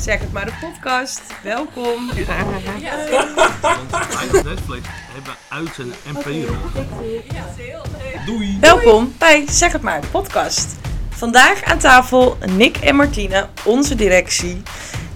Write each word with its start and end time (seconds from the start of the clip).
Zeg 0.00 0.20
het 0.20 0.32
maar 0.32 0.44
de 0.44 0.52
podcast. 0.60 1.22
Welkom. 1.42 2.10
Want 3.60 3.90
wij 3.90 4.38
op 4.38 4.44
Netflix 4.44 4.86
hebben 5.12 5.34
uit 5.48 5.68
zijn 5.74 5.92
MP 6.04 6.24
Doei! 8.26 8.58
Welkom 8.60 9.14
bij 9.18 9.44
Zeg 9.50 9.72
het 9.72 9.82
maar 9.82 10.00
de 10.00 10.06
podcast. 10.06 10.76
Vandaag 11.08 11.64
aan 11.64 11.78
tafel 11.78 12.36
Nick 12.46 12.76
en 12.76 12.96
Martine, 12.96 13.46
onze 13.64 13.94
directie. 13.94 14.62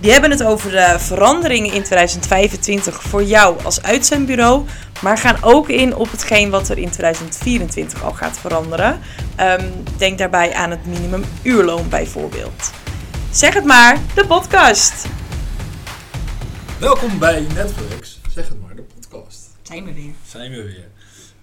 Die 0.00 0.12
hebben 0.12 0.30
het 0.30 0.42
over 0.45 0.71
de 0.71 0.96
veranderingen 0.99 1.73
in 1.73 1.83
2025 1.83 3.03
voor 3.03 3.23
jou 3.23 3.64
als 3.64 3.83
uitzendbureau. 3.83 4.67
Maar 5.01 5.19
gaan 5.19 5.37
ook 5.41 5.69
in 5.69 5.96
op 5.96 6.11
hetgeen 6.11 6.51
wat 6.51 6.69
er 6.69 6.79
in 6.79 6.91
2024 6.91 8.05
al 8.05 8.12
gaat 8.12 8.39
veranderen. 8.39 9.01
Ehm, 9.37 9.69
denk 9.96 10.19
daarbij 10.19 10.55
aan 10.55 10.71
het 10.71 10.87
minimumuurloon 10.87 11.89
bijvoorbeeld. 11.89 12.82
Zeg 13.33 13.55
het 13.55 13.64
maar, 13.64 14.01
de 14.14 14.27
podcast. 14.27 15.07
Welkom 16.81 17.18
bij 17.18 17.40
Netflix, 17.40 18.21
zeg 18.31 18.49
het 18.49 18.61
maar, 18.61 18.77
de 18.77 18.82
podcast. 18.82 19.50
Zijn 19.63 19.85
we 19.85 19.93
weer. 19.93 20.13
Zijn 20.27 20.50
we 20.50 20.63
weer. 20.63 20.89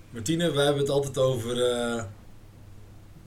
Martine, 0.10 0.52
wij 0.52 0.64
hebben 0.64 0.82
het 0.82 0.92
altijd 0.92 1.18
over, 1.18 1.72
eh, 1.72 2.04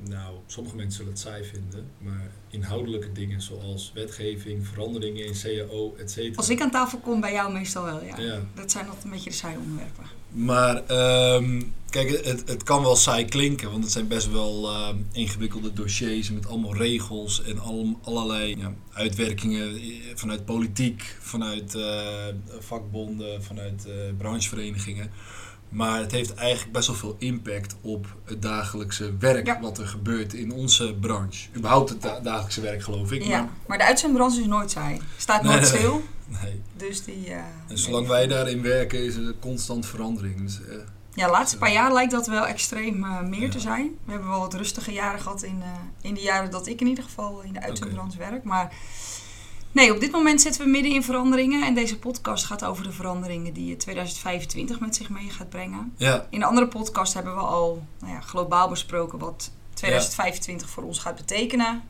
nou, 0.08 0.34
sommige 0.46 0.76
mensen 0.76 0.96
zullen 0.96 1.12
het 1.12 1.20
saai 1.20 1.44
vinden, 1.44 1.90
maar 1.98 2.30
inhoudelijke 2.50 3.12
dingen 3.12 3.42
zoals 3.42 3.90
wetgeving, 3.94 4.66
veranderingen 4.66 5.26
in 5.26 5.34
CAO, 5.42 5.94
et 5.98 6.10
cetera. 6.10 6.36
Als 6.36 6.48
ik 6.48 6.60
aan 6.60 6.70
tafel 6.70 6.98
kom, 6.98 7.20
bij 7.20 7.32
jou 7.32 7.52
meestal 7.52 7.84
wel, 7.84 8.04
ja. 8.04 8.18
Ja. 8.18 8.40
Dat 8.54 8.70
zijn 8.70 8.86
altijd 8.86 9.04
een 9.04 9.10
beetje 9.10 9.30
de 9.30 9.36
saaie 9.36 9.58
onderwerpen. 9.58 10.04
Maar 10.28 10.86
ehm, 10.86 11.62
kijk, 11.92 12.24
het, 12.24 12.42
het 12.48 12.62
kan 12.62 12.82
wel 12.82 12.96
saai 12.96 13.24
klinken, 13.24 13.70
want 13.70 13.82
het 13.82 13.92
zijn 13.92 14.08
best 14.08 14.30
wel 14.30 14.68
ehm, 14.70 14.96
ingewikkelde 15.12 15.72
dossiers 15.72 16.30
met 16.30 16.46
allemaal 16.48 16.76
regels 16.76 17.42
en 17.42 17.58
al, 17.58 17.98
allerlei 18.02 18.56
ja, 18.58 18.72
uitwerkingen 18.92 19.76
eh, 19.76 19.82
vanuit 20.14 20.44
politiek, 20.44 21.16
vanuit 21.20 21.74
eh, 21.74 22.04
vakbonden, 22.58 23.42
vanuit 23.42 23.86
eh, 23.86 23.92
brancheverenigingen. 24.18 25.10
Maar 25.68 26.00
het 26.00 26.12
heeft 26.12 26.34
eigenlijk 26.34 26.72
best 26.72 26.86
wel 26.86 26.96
veel 26.96 27.16
impact 27.18 27.76
op 27.80 28.06
het 28.24 28.42
dagelijkse 28.42 29.16
werk 29.18 29.46
Ja. 29.46 29.60
wat 29.60 29.78
er 29.78 29.86
gebeurt 29.86 30.32
in 30.34 30.52
onze 30.52 30.94
branche. 31.00 31.48
Überhaupt 31.56 31.88
het 31.88 32.02
da- 32.02 32.20
dagelijkse 32.20 32.60
werk, 32.60 32.82
geloof 32.82 33.12
ik. 33.12 33.22
Ja, 33.22 33.48
maar 33.66 33.78
de 33.78 33.84
uitzendbranche 33.84 34.40
is 34.40 34.46
nooit 34.46 34.70
saai. 34.70 35.00
Staat 35.16 35.42
nooit 35.42 35.60
nee, 35.60 35.66
stil. 35.68 36.02
Maar, 36.28 36.40
nee. 36.44 36.60
Dus 36.76 37.04
die... 37.04 37.26
eh, 37.26 37.36
En 37.68 37.78
zolang 37.78 38.06
wij 38.06 38.26
daarin 38.26 38.62
werken 38.62 39.04
is 39.04 39.14
er 39.16 39.34
constant 39.40 39.86
verandering. 39.86 40.40
Dus, 40.42 40.60
eh, 40.68 40.76
Ja, 41.14 41.26
de 41.26 41.32
laatste 41.32 41.58
paar 41.58 41.72
jaar 41.72 41.92
lijkt 41.92 42.10
dat 42.12 42.26
wel 42.26 42.46
extreem 42.46 43.04
eh, 43.04 43.20
meer 43.20 43.40
Ja. 43.40 43.48
te 43.50 43.60
zijn. 43.60 43.98
We 44.04 44.10
hebben 44.10 44.28
wel 44.30 44.38
wat 44.40 44.54
rustige 44.54 44.92
jaren 44.92 45.20
gehad 45.20 45.42
in, 45.42 45.62
eh, 45.62 45.68
in 46.08 46.14
de 46.14 46.20
jaren 46.20 46.50
dat 46.50 46.66
ik 46.66 46.80
in 46.80 46.86
ieder 46.86 47.04
geval 47.04 47.40
in 47.40 47.52
de 47.52 47.60
uitzendbranche 47.62 48.18
werk. 48.18 48.44
Maar 48.44 48.74
nee, 49.72 49.94
op 49.94 50.00
dit 50.00 50.12
moment 50.12 50.40
zitten 50.40 50.64
we 50.64 50.68
midden 50.70 50.92
in 50.92 51.02
veranderingen. 51.02 51.66
En 51.66 51.74
deze 51.74 51.98
podcast 51.98 52.44
gaat 52.44 52.64
over 52.64 52.84
de 52.84 52.92
veranderingen 52.92 53.52
die 53.52 53.76
2025 53.76 54.80
met 54.80 54.96
zich 54.96 55.08
mee 55.10 55.30
gaat 55.30 55.48
brengen. 55.48 55.92
ja, 55.96 56.26
In 56.30 56.38
de 56.38 56.46
andere 56.46 56.68
podcast 56.68 57.14
hebben 57.14 57.34
we 57.34 57.40
al 57.40 57.82
nou 58.00 58.12
ja, 58.12 58.20
globaal 58.20 58.68
besproken 58.68 59.18
wat 59.18 59.50
2025 59.74 60.68
voor 60.70 60.82
ons 60.82 60.98
gaat 60.98 61.16
betekenen. 61.16 61.82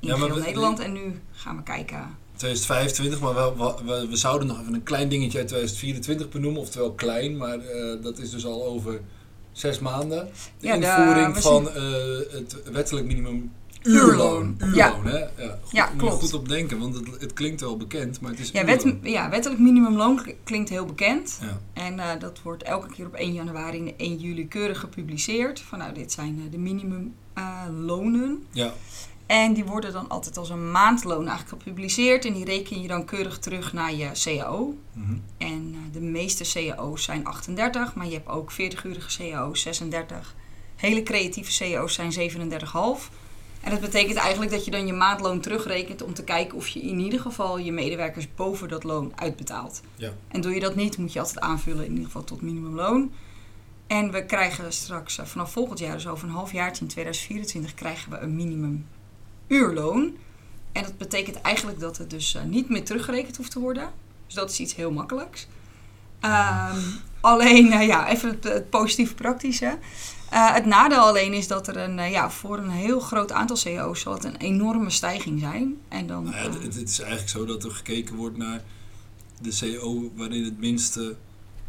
In 0.00 0.14
heel 0.14 0.36
Nederland. 0.36 0.78
En 0.78 0.92
nu 0.92 1.20
gaan 1.32 1.56
we 1.56 1.62
kijken 1.62 2.16
2025, 2.42 3.20
maar 3.20 3.34
we, 3.86 4.06
we, 4.10 4.16
zouden 4.16 4.48
nog 4.48 4.60
even 4.60 4.74
een 4.74 4.82
klein 4.82 5.08
dingetje 5.08 5.38
uit 5.38 5.48
2024 5.48 6.28
benoemen. 6.28 6.60
Oftewel 6.60 6.92
klein, 6.92 7.36
maar 7.36 7.58
eh, 7.58 8.02
dat 8.02 8.18
is 8.18 8.30
dus 8.30 8.46
al 8.46 8.64
over 8.64 9.00
zes 9.52 9.78
maanden. 9.78 10.28
De 10.58 10.66
Ja, 10.66 10.74
invoering 10.74 11.38
van 11.38 11.70
eh, 11.70 11.82
het 12.30 12.56
wettelijk 12.72 13.06
minimum 13.06 13.52
Uurloon. 13.82 14.56
uurloon. 14.58 14.74
Ja. 14.74 15.00
Hè? 15.02 15.18
Ja, 15.18 15.58
goed, 15.62 15.72
Ja, 15.72 15.86
klopt. 15.96 16.22
goed 16.22 16.34
op 16.34 16.48
denken, 16.48 16.78
want 16.78 16.94
het, 16.94 17.06
het 17.20 17.32
klinkt 17.32 17.60
wel 17.60 17.76
bekend, 17.76 18.20
maar 18.20 18.30
het 18.30 18.40
is 18.40 18.50
Ja, 18.50 18.64
wet, 18.64 18.94
ja, 19.02 19.30
wettelijk 19.30 19.60
minimumloon 19.60 20.26
klinkt 20.44 20.68
heel 20.68 20.84
bekend. 20.86 21.38
Ja. 21.40 21.60
En 21.82 21.98
eh, 21.98 22.20
dat 22.20 22.42
wordt 22.42 22.62
elke 22.62 22.88
keer 22.88 23.06
op 23.06 23.14
1 23.14 23.32
januari 23.32 23.78
en 23.78 23.94
1 23.96 24.16
juli 24.16 24.48
keurig 24.48 24.80
gepubliceerd. 24.80 25.60
Van 25.60 25.78
nou, 25.78 25.94
dit 25.94 26.12
zijn 26.12 26.48
de 26.50 26.58
minimumlonen. 26.58 28.46
ja, 28.50 28.72
en 29.32 29.52
die 29.52 29.64
worden 29.64 29.92
dan 29.92 30.08
altijd 30.08 30.36
als 30.36 30.50
een 30.50 30.70
maandloon 30.70 31.28
eigenlijk 31.28 31.62
gepubliceerd. 31.62 32.24
En 32.24 32.32
die 32.32 32.44
reken 32.44 32.82
je 32.82 32.88
dan 32.88 33.04
keurig 33.04 33.38
terug 33.38 33.72
naar 33.72 33.94
je 33.94 34.10
CAO. 34.12 34.74
mhm. 34.92 35.14
En 35.38 35.74
eh, 35.74 35.92
de 35.92 36.00
meeste 36.00 36.44
cao's 36.52 37.02
zijn 37.02 37.24
38, 37.24 37.94
maar 37.94 38.06
je 38.06 38.12
hebt 38.12 38.28
ook 38.28 38.52
40-urige 38.52 39.16
cao's, 39.18 39.60
36. 39.60 40.34
Hele 40.76 41.02
creatieve 41.02 41.58
cao's 41.58 41.94
zijn 41.94 42.30
37,5. 42.30 42.38
En 43.60 43.70
dat 43.70 43.80
betekent 43.80 44.16
eigenlijk 44.16 44.50
dat 44.50 44.64
je 44.64 44.70
dan 44.70 44.86
je 44.86 44.92
maandloon 44.92 45.40
terugrekent 45.40 46.02
om 46.02 46.14
te 46.14 46.24
kijken 46.24 46.56
of 46.56 46.68
je 46.68 46.80
in 46.80 46.98
ieder 46.98 47.20
geval 47.20 47.58
je 47.58 47.72
medewerkers 47.72 48.34
boven 48.34 48.68
dat 48.68 48.84
loon 48.84 49.12
uitbetaalt. 49.14 49.80
Ja. 49.94 50.12
En 50.28 50.40
doe 50.40 50.54
je 50.54 50.60
dat 50.60 50.74
niet, 50.74 50.98
moet 50.98 51.12
je 51.12 51.18
altijd 51.18 51.40
aanvullen 51.40 51.84
in 51.84 51.90
ieder 51.90 52.06
geval 52.06 52.24
tot 52.24 52.42
minimumloon. 52.42 53.12
En 53.86 54.10
we 54.10 54.26
krijgen 54.26 54.72
straks 54.72 55.18
eh, 55.18 55.26
vanaf 55.26 55.52
volgend 55.52 55.78
jaar, 55.78 55.94
dus 55.94 56.06
over 56.06 56.28
een 56.28 56.34
half 56.34 56.52
jaar 56.52 56.76
in 56.80 56.86
2024, 56.86 57.74
krijgen 57.74 58.10
we 58.10 58.18
een 58.18 58.36
minimum 58.36 58.86
uurloon. 59.52 60.16
En 60.72 60.82
dat 60.82 60.98
betekent 60.98 61.40
eigenlijk 61.40 61.80
dat 61.80 61.98
het 61.98 62.10
dus 62.10 62.34
eh, 62.34 62.42
niet 62.42 62.68
meer 62.68 62.84
teruggerekend 62.84 63.36
hoeft 63.36 63.50
te 63.50 63.60
worden. 63.60 63.90
Dus 64.26 64.34
dat 64.34 64.50
is 64.50 64.60
iets 64.60 64.74
heel 64.74 64.90
makkelijks. 64.90 65.46
Ehm, 66.20 66.80
alleen, 67.20 67.72
eh, 67.72 67.86
ja, 67.86 68.08
even 68.08 68.28
het, 68.28 68.44
het 68.44 68.70
positieve 68.70 69.14
praktische. 69.14 69.78
Eh, 70.30 70.54
het 70.54 70.66
nadeel 70.66 70.98
alleen 70.98 71.32
is 71.32 71.46
dat 71.46 71.68
er 71.68 71.76
een, 71.76 72.10
ja, 72.10 72.30
voor 72.30 72.58
een 72.58 72.70
heel 72.70 73.00
groot 73.00 73.32
aantal 73.32 73.56
CEO's 73.56 74.00
zal 74.00 74.12
het 74.12 74.24
een 74.24 74.36
enorme 74.36 74.90
stijging 74.90 75.40
zijn. 75.40 75.76
En 75.88 76.06
dan, 76.06 76.24
Nou 76.24 76.36
ja, 76.36 76.42
het, 76.42 76.74
het 76.74 76.88
is 76.88 76.98
eigenlijk 76.98 77.30
zo 77.30 77.44
dat 77.44 77.64
er 77.64 77.70
gekeken 77.70 78.16
wordt 78.16 78.36
naar 78.36 78.62
de 79.40 79.58
CO 79.60 80.10
waarin 80.16 80.44
het 80.44 80.58
minste 80.58 81.16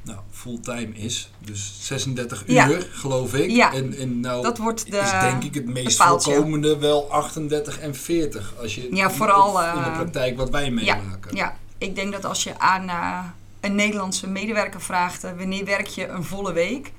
nou, 0.03 0.19
fulltime 0.31 0.93
is. 0.93 1.31
Dus 1.39 1.73
36 1.79 2.43
uur, 2.47 2.53
Ja. 2.55 2.79
geloof 2.91 3.33
ik. 3.33 3.49
Ja. 3.51 3.73
En, 3.73 3.97
en 3.97 4.19
nou 4.19 4.43
dat 4.43 4.57
wordt 4.57 4.91
de, 4.91 4.97
is 4.97 5.11
denk 5.19 5.43
ik 5.43 5.53
het 5.53 5.65
meest 5.67 6.03
voorkomende 6.03 6.77
wel 6.77 7.11
38 7.11 7.79
en 7.79 7.95
40. 7.95 8.53
Als 8.61 8.75
je 8.75 8.95
Ja, 8.95 9.11
vooral, 9.11 9.61
in 9.63 9.83
de 9.83 9.89
eh, 9.89 9.93
praktijk 9.95 10.37
wat 10.37 10.49
wij 10.49 10.71
meemaken. 10.71 11.35
Ja, 11.35 11.57
ik 11.77 11.95
denk 11.95 12.11
dat 12.11 12.25
als 12.25 12.43
je 12.43 12.59
aan 12.59 12.89
eh, 12.89 13.19
een 13.59 13.75
Nederlandse 13.75 14.27
medewerker 14.27 14.81
vraagt... 14.81 15.23
eh, 15.23 15.31
wanneer 15.37 15.65
werk 15.65 15.87
je 15.87 16.07
een 16.07 16.23
volle 16.23 16.53
week... 16.53 16.91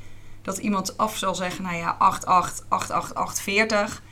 dat 0.43 0.59
iemand 0.59 0.97
af 0.97 1.17
zal 1.17 1.35
zeggen, 1.35 1.65
nou 1.65 1.77
ja, 1.77 1.97
8, 1.99 2.27
8, 2.27 2.65
8, 2.69 2.91
8, 2.91 3.15
8, 3.15 3.41
40... 3.41 4.03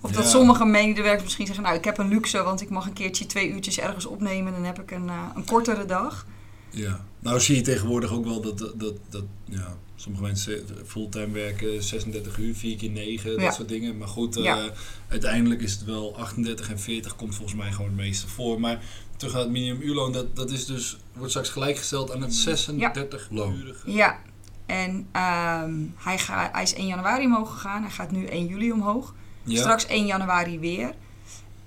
Of 0.00 0.10
dat 0.10 0.24
Ja. 0.24 0.30
sommige 0.30 0.64
medewerkers 0.64 1.22
misschien 1.22 1.46
zeggen... 1.46 1.64
nou, 1.64 1.76
ik 1.76 1.84
heb 1.84 1.98
een 1.98 2.08
luxe, 2.08 2.42
want 2.42 2.60
ik 2.60 2.70
mag 2.70 2.86
een 2.86 2.92
keertje 2.92 3.26
twee 3.26 3.48
uurtjes 3.50 3.78
ergens 3.78 4.06
opnemen... 4.06 4.46
en 4.46 4.52
dan 4.52 4.64
heb 4.68 4.80
ik 4.80 4.90
een, 4.90 5.10
een 5.34 5.44
kortere 5.44 5.84
dag. 5.84 6.26
Ja. 6.70 7.04
Nou 7.18 7.40
zie 7.40 7.56
je 7.56 7.62
tegenwoordig 7.62 8.12
ook 8.12 8.24
wel 8.24 8.40
dat, 8.40 8.58
dat, 8.58 8.80
dat, 8.80 8.94
dat 9.10 9.24
ja, 9.44 9.76
sommige 9.96 10.22
mensen 10.24 10.64
fulltime 10.86 11.30
werken 11.32 11.82
36 11.82 12.38
uur, 12.38 12.54
4 12.54 12.76
keer 12.76 12.90
9, 12.90 13.30
dat 13.30 13.40
Ja. 13.40 13.50
soort 13.50 13.68
dingen. 13.68 13.98
Maar 13.98 14.08
goed, 14.08 14.36
eh, 14.36 14.42
Ja. 14.44 14.70
uiteindelijk 15.08 15.60
is 15.62 15.72
het 15.72 15.84
wel 15.84 16.16
38 16.16 16.70
en 16.70 16.80
40 16.80 17.16
komt 17.16 17.34
volgens 17.34 17.56
mij 17.58 17.72
gewoon 17.72 17.86
het 17.90 17.96
meeste 17.96 18.28
voor. 18.28 18.60
Maar 18.60 18.82
terug 19.16 19.32
naar 19.32 19.42
het 19.42 19.50
minimumuurloon, 19.50 20.12
dat, 20.12 20.36
dat 20.36 20.50
is 20.50 20.66
dus, 20.66 20.96
wordt 21.12 21.30
straks 21.30 21.48
gelijkgesteld 21.48 22.12
aan 22.12 22.22
het 22.22 22.34
36 22.34 23.28
loon. 23.30 23.62
Ja, 23.86 24.18
en 24.66 25.06
ehm, 25.12 25.74
hij, 25.96 26.18
ga, 26.18 26.48
hij 26.52 26.62
is 26.62 26.74
1 26.74 26.86
januari 26.86 27.24
omhoog 27.24 27.52
gegaan. 27.52 27.82
Hij 27.82 27.90
gaat 27.90 28.10
nu 28.10 28.24
1 28.26 28.46
juli 28.46 28.72
omhoog. 28.72 29.14
Ja. 29.42 29.58
Straks 29.60 29.86
1 29.86 30.06
januari 30.06 30.58
weer. 30.58 30.94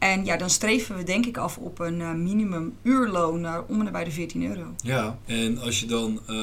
En 0.01 0.25
ja, 0.25 0.37
dan 0.37 0.49
streven 0.49 0.97
we 0.97 1.03
denk 1.03 1.25
ik 1.25 1.37
af 1.37 1.57
op 1.57 1.79
een 1.79 2.01
eh, 2.01 2.11
minimum 2.13 2.77
uurloon 2.81 3.41
naar 3.41 3.63
om 3.63 3.79
en 3.79 3.85
nabij 3.85 4.03
de 4.03 4.11
14 4.11 4.45
euro. 4.45 4.75
Ja, 4.83 5.17
en 5.25 5.57
als 5.57 5.79
je 5.79 5.85
dan, 5.85 6.19
eh, 6.27 6.35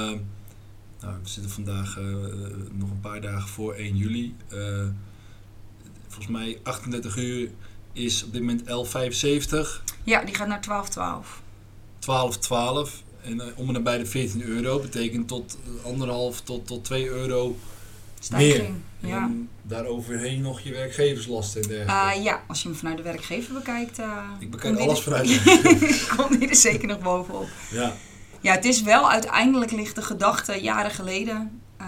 nou, 1.01 1.17
we 1.23 1.29
zitten 1.29 1.51
vandaag 1.51 1.99
eh, 1.99 2.05
nog 2.73 2.91
een 2.91 3.01
paar 3.01 3.21
dagen 3.21 3.49
voor 3.49 3.75
1 3.75 3.97
juli. 3.97 4.35
Eh, 4.49 4.87
volgens 6.07 6.27
mij 6.27 6.59
38 6.63 7.17
uur 7.17 7.51
is 7.93 8.25
op 8.25 8.33
dit 8.33 8.41
moment 8.41 8.63
11,75. 8.65 9.85
Ja, 10.05 10.25
die 10.25 10.35
gaat 10.35 10.49
naar 10.49 10.61
12,12. 10.61 11.43
12,12 11.99 13.03
en 13.23 13.41
eh, 13.41 13.47
om 13.55 13.67
en 13.67 13.73
nabij 13.73 13.99
de 13.99 14.07
14 14.07 14.43
euro 14.43 14.81
betekent 14.81 15.29
tot 15.29 15.59
eh, 15.65 15.85
anderhalf 15.85 16.41
tot, 16.41 16.67
tot 16.67 16.85
2 16.85 17.09
euro 17.09 17.57
Stijging. 18.21 18.75
En 19.01 19.09
Ja. 19.09 19.21
dan 19.21 19.49
daaroverheen 19.63 20.41
nog 20.41 20.61
je 20.61 20.73
werkgeverslasten 20.73 21.63
en 21.63 21.69
dergelijke. 21.69 22.17
Eh, 22.19 22.25
ja, 22.25 22.43
als 22.47 22.63
je 22.63 22.69
hem 22.69 22.77
vanuit 22.79 22.97
de 22.97 23.03
werkgever 23.03 23.55
bekijkt, 23.55 23.99
eh 23.99 24.23
ik 24.39 24.51
bekijk 24.51 24.75
komt 24.75 24.89
alles 24.89 25.01
vanuit. 25.03 25.27
de- 25.29 26.07
komt 26.17 26.41
die 26.41 26.49
er 26.49 26.55
zeker 26.57 26.89
nog 26.89 26.99
bovenop. 27.01 27.49
ja, 27.71 27.93
Ja, 28.41 28.53
het 28.55 28.65
is 28.65 28.83
wel 28.83 29.11
uiteindelijk 29.11 29.71
ligt 29.71 29.95
de 29.95 30.03
gedachte 30.03 30.53
jaren 30.55 30.91
geleden, 30.91 31.61
eh, 31.77 31.87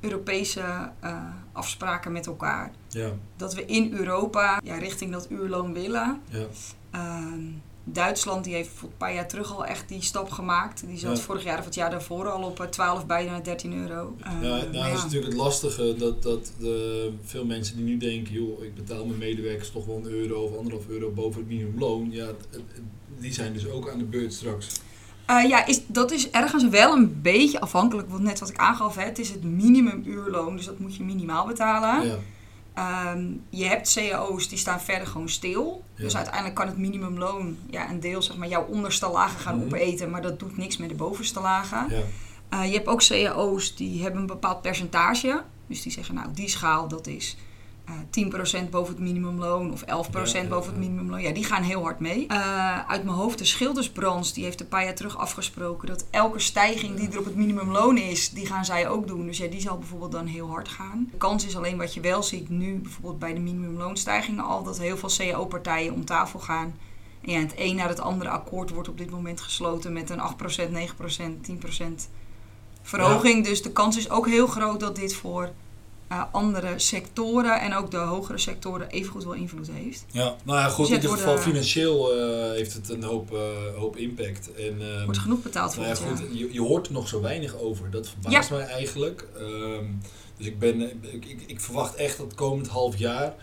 Europese 0.00 0.90
eh, 1.00 1.16
afspraken 1.52 2.12
met 2.12 2.26
elkaar, 2.26 2.70
ja, 2.88 3.08
dat 3.36 3.54
we 3.54 3.64
in 3.64 3.92
Europa 3.92 4.60
ja, 4.64 4.74
richting 4.76 5.12
dat 5.12 5.26
uurloon 5.30 5.72
willen. 5.72 6.20
ja. 6.30 6.46
Duitsland 7.84 8.44
die 8.44 8.54
heeft 8.54 8.70
een 8.82 8.96
paar 8.96 9.14
jaar 9.14 9.28
terug 9.28 9.52
al 9.56 9.66
echt 9.66 9.88
die 9.88 10.02
stap 10.02 10.30
gemaakt. 10.30 10.82
Die 10.86 10.98
zat 10.98 11.16
Ja. 11.16 11.22
vorig 11.22 11.44
jaar 11.44 11.58
of 11.58 11.64
het 11.64 11.74
jaar 11.74 11.90
daarvoor 11.90 12.28
al 12.30 12.42
op 12.42 12.60
eh, 12.60 12.66
12, 12.66 13.06
bijna 13.06 13.40
13 13.40 13.72
euro. 13.72 14.16
Eh, 14.20 14.32
Ja, 14.32 14.38
maar 14.48 14.68
nou, 14.72 14.88
dat 14.88 14.96
is 14.98 15.02
natuurlijk 15.02 15.32
het 15.32 15.40
lastige 15.42 15.94
dat, 15.98 16.22
dat 16.22 16.52
de, 16.58 17.12
veel 17.24 17.44
mensen 17.44 17.76
die 17.76 17.84
nu 17.84 17.96
denken, 17.96 18.32
joh, 18.32 18.64
ik 18.64 18.74
betaal 18.74 19.04
mijn 19.06 19.18
medewerkers 19.18 19.70
toch 19.70 19.86
wel 19.86 19.96
een 19.96 20.10
euro 20.10 20.42
of 20.42 20.56
anderhalf 20.56 20.88
euro 20.88 21.10
boven 21.10 21.40
het 21.40 21.48
minimumloon. 21.48 22.08
Ja, 22.10 22.28
die 23.18 23.32
zijn 23.32 23.52
dus 23.52 23.68
ook 23.68 23.90
aan 23.90 23.98
de 23.98 24.04
beurt 24.04 24.32
straks. 24.32 24.66
Eh, 25.26 25.48
ja, 25.48 25.66
is, 25.66 25.80
dat 25.86 26.10
is 26.10 26.30
ergens 26.30 26.68
wel 26.68 26.92
een 26.92 27.20
beetje 27.22 27.60
afhankelijk. 27.60 28.08
Want 28.10 28.22
net 28.22 28.40
wat 28.40 28.48
ik 28.48 28.56
aangaf, 28.56 28.94
hè, 28.96 29.02
het 29.04 29.18
is 29.18 29.28
het 29.30 29.42
minimumuurloon. 29.44 30.56
Dus 30.56 30.64
dat 30.66 30.78
moet 30.78 30.96
je 30.96 31.02
minimaal 31.02 31.46
betalen. 31.46 32.06
Ja. 32.06 32.16
Ehm, 32.74 33.24
je 33.50 33.64
hebt 33.64 33.92
cao's 33.94 34.48
die 34.48 34.58
staan 34.58 34.80
verder 34.80 35.06
gewoon 35.06 35.28
stil. 35.28 35.84
Ja. 35.94 36.02
Dus 36.02 36.16
uiteindelijk 36.16 36.54
kan 36.54 36.66
het 36.66 36.76
minimumloon 36.78 37.56
ja, 37.70 37.90
een 37.90 38.00
deel, 38.00 38.22
zeg 38.22 38.36
maar, 38.36 38.48
jouw 38.48 38.64
onderste 38.66 39.08
lagen 39.08 39.40
gaan 39.40 39.56
Mhm. 39.56 39.64
opeten. 39.64 40.10
Maar 40.10 40.22
dat 40.22 40.38
doet 40.38 40.56
niks 40.56 40.76
met 40.76 40.88
de 40.88 40.94
bovenste 40.94 41.40
lagen. 41.40 41.86
Ja. 41.90 42.02
Eh, 42.48 42.66
je 42.66 42.72
hebt 42.72 42.86
ook 42.88 43.02
cao's 43.02 43.76
die 43.76 44.02
hebben 44.02 44.20
een 44.20 44.26
bepaald 44.26 44.62
percentage. 44.62 45.42
Dus 45.66 45.82
die 45.82 45.92
zeggen, 45.92 46.14
nou, 46.14 46.28
die 46.34 46.48
schaal 46.48 46.88
dat 46.88 47.06
is 47.06 47.36
10% 47.90 48.70
boven 48.70 48.94
het 48.94 49.02
minimumloon 49.02 49.72
of 49.72 49.82
11% 49.82 49.84
Ja, 49.84 50.40
ja, 50.40 50.48
boven 50.48 50.72
het 50.72 50.80
minimumloon. 50.80 51.22
Ja, 51.22 51.32
die 51.32 51.44
gaan 51.44 51.62
heel 51.62 51.82
hard 51.82 52.00
mee. 52.00 52.26
Eh, 52.26 52.88
uit 52.88 53.04
mijn 53.04 53.16
hoofd, 53.16 53.38
de 53.38 53.44
schildersbranche, 53.44 54.32
die 54.32 54.44
heeft 54.44 54.60
een 54.60 54.68
paar 54.68 54.84
jaar 54.84 54.94
terug 54.94 55.16
afgesproken 55.16 55.88
dat 55.88 56.06
elke 56.10 56.38
stijging 56.38 56.96
die 56.96 57.10
er 57.10 57.18
op 57.18 57.24
het 57.24 57.36
minimumloon 57.36 57.96
is, 57.96 58.30
die 58.30 58.46
gaan 58.46 58.64
zij 58.64 58.88
ook 58.88 59.06
doen. 59.06 59.26
Dus 59.26 59.38
ja, 59.38 59.46
die 59.46 59.60
zal 59.60 59.78
bijvoorbeeld 59.78 60.12
dan 60.12 60.26
heel 60.26 60.48
hard 60.48 60.68
gaan. 60.68 61.08
De 61.10 61.16
kans 61.16 61.46
is 61.46 61.56
alleen 61.56 61.78
wat 61.78 61.94
je 61.94 62.00
wel 62.00 62.22
ziet 62.22 62.48
nu, 62.48 62.78
bijvoorbeeld 62.78 63.18
bij 63.18 63.34
de 63.34 63.40
minimumloonstijgingen 63.40 64.44
al, 64.44 64.62
dat 64.62 64.78
heel 64.78 64.96
veel 64.96 65.10
cao-partijen 65.32 65.92
om 65.92 66.04
tafel 66.04 66.38
gaan. 66.38 66.74
En 67.22 67.32
ja, 67.32 67.40
het 67.40 67.52
een 67.56 67.76
na 67.76 67.88
het 67.88 68.00
andere 68.00 68.30
akkoord 68.30 68.70
wordt 68.70 68.88
op 68.88 68.98
dit 68.98 69.10
moment 69.10 69.40
gesloten 69.40 69.92
met 69.92 70.10
een 70.10 70.20
8%, 70.20 70.22
9%, 70.70 71.50
10% 71.50 72.08
verhoging. 72.82 73.44
Dus 73.44 73.62
de 73.62 73.72
kans 73.72 73.96
is 73.96 74.10
ook 74.10 74.26
heel 74.26 74.46
groot 74.46 74.80
dat 74.80 74.96
dit 74.96 75.14
voor 75.14 75.52
eh, 76.12 76.22
andere 76.30 76.78
sectoren 76.78 77.60
en 77.60 77.74
ook 77.74 77.90
de 77.90 77.96
hogere 77.96 78.38
sectoren 78.38 78.90
evengoed 78.90 79.24
wel 79.24 79.32
invloed 79.32 79.70
heeft. 79.72 80.04
Ja, 80.10 80.36
nou 80.44 80.58
ja, 80.58 80.68
goed, 80.68 80.86
Dus 80.86 80.96
in 80.96 81.02
ieder 81.02 81.16
geval 81.16 81.36
eh, 81.36 81.42
financieel 81.42 82.12
eh, 82.12 82.50
heeft 82.50 82.72
het 82.72 82.88
een 82.88 83.02
hoop, 83.02 83.36
hoop 83.76 83.96
impact. 83.96 84.54
En, 84.54 84.76
ehm, 84.80 85.04
Wordt 85.04 85.18
genoeg 85.18 85.42
betaald 85.42 85.74
voor 85.74 85.82
nou 85.84 85.96
ja, 85.96 86.06
goed, 86.06 86.38
je, 86.38 86.52
je 86.52 86.60
hoort 86.60 86.86
er 86.86 86.92
nog 86.92 87.08
zo 87.08 87.20
weinig 87.20 87.56
over. 87.58 87.90
Dat 87.90 88.08
verbaast 88.08 88.50
mij 88.50 88.66
eigenlijk. 88.66 89.28
Ehm, 89.38 89.84
dus 90.36 90.46
ik, 90.46 90.58
ben, 90.58 90.80
ik, 91.12 91.24
ik, 91.24 91.42
ik 91.46 91.60
verwacht 91.60 91.94
echt 91.94 92.18
dat 92.18 92.34
komend 92.34 92.68
half 92.68 92.96
jaar, 92.96 93.34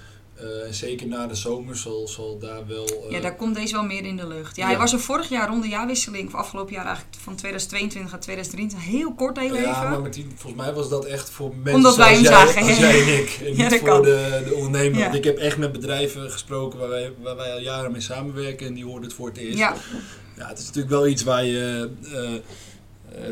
en 0.65 0.73
zeker 0.73 1.07
na 1.07 1.27
de 1.27 1.35
zomer, 1.35 1.75
zal, 1.77 2.07
zal 2.07 2.37
daar 2.39 2.67
wel... 2.67 2.85
eh, 2.85 3.11
Ja, 3.11 3.19
daar 3.19 3.35
komt 3.35 3.55
deze 3.55 3.73
wel 3.73 3.83
meer 3.83 4.05
in 4.05 4.17
de 4.17 4.27
lucht. 4.27 4.55
Ja, 4.55 4.65
hij 4.67 4.77
was 4.77 4.93
er 4.93 4.99
vorig 4.99 5.29
jaar 5.29 5.47
rond 5.49 5.61
de 5.63 5.69
jaarwisseling, 5.69 6.27
of 6.27 6.33
afgelopen 6.35 6.73
jaar 6.73 6.85
eigenlijk 6.85 7.15
van 7.21 7.35
2022 7.35 8.11
naar 8.11 8.21
2023, 8.21 8.89
heel 8.91 9.13
kort 9.13 9.37
heel 9.37 9.47
even. 9.55 9.61
Ja, 9.61 9.89
maar 9.89 9.99
Martien, 10.01 10.31
volgens 10.35 10.61
mij 10.63 10.73
was 10.73 10.89
dat 10.89 11.05
echt 11.05 11.29
voor 11.29 11.49
mensen 11.55 11.73
Omdat 11.75 11.95
wij 11.95 12.13
hem 12.13 12.25
zagen, 12.25 12.61
als 12.61 12.77
jij 12.77 13.01
en 13.01 13.19
ik. 13.19 13.39
En 13.45 13.55
Ja, 13.57 13.69
niet 13.69 13.79
voor 13.79 13.87
kan. 13.87 14.01
de, 14.01 14.43
de 14.47 14.53
ondernemer. 14.53 14.99
Want 15.01 15.15
ik 15.15 15.23
heb 15.23 15.37
echt 15.37 15.57
met 15.57 15.71
bedrijven 15.71 16.31
gesproken 16.31 16.79
waar 16.79 16.89
wij, 16.89 17.11
waar 17.21 17.35
wij 17.35 17.51
al 17.53 17.59
jaren 17.59 17.91
mee 17.91 18.01
samenwerken. 18.01 18.67
En 18.67 18.73
die 18.73 18.85
hoorden 18.85 19.03
het 19.03 19.13
voor 19.13 19.27
het 19.27 19.37
eerst. 19.37 19.57
Ja, 19.57 19.75
Ja, 20.37 20.47
het 20.47 20.59
is 20.59 20.65
natuurlijk 20.65 20.93
wel 20.93 21.07
iets 21.07 21.23
waar 21.23 21.45
je 21.45 21.89
eh, 22.13 22.23
eh, 22.33 22.41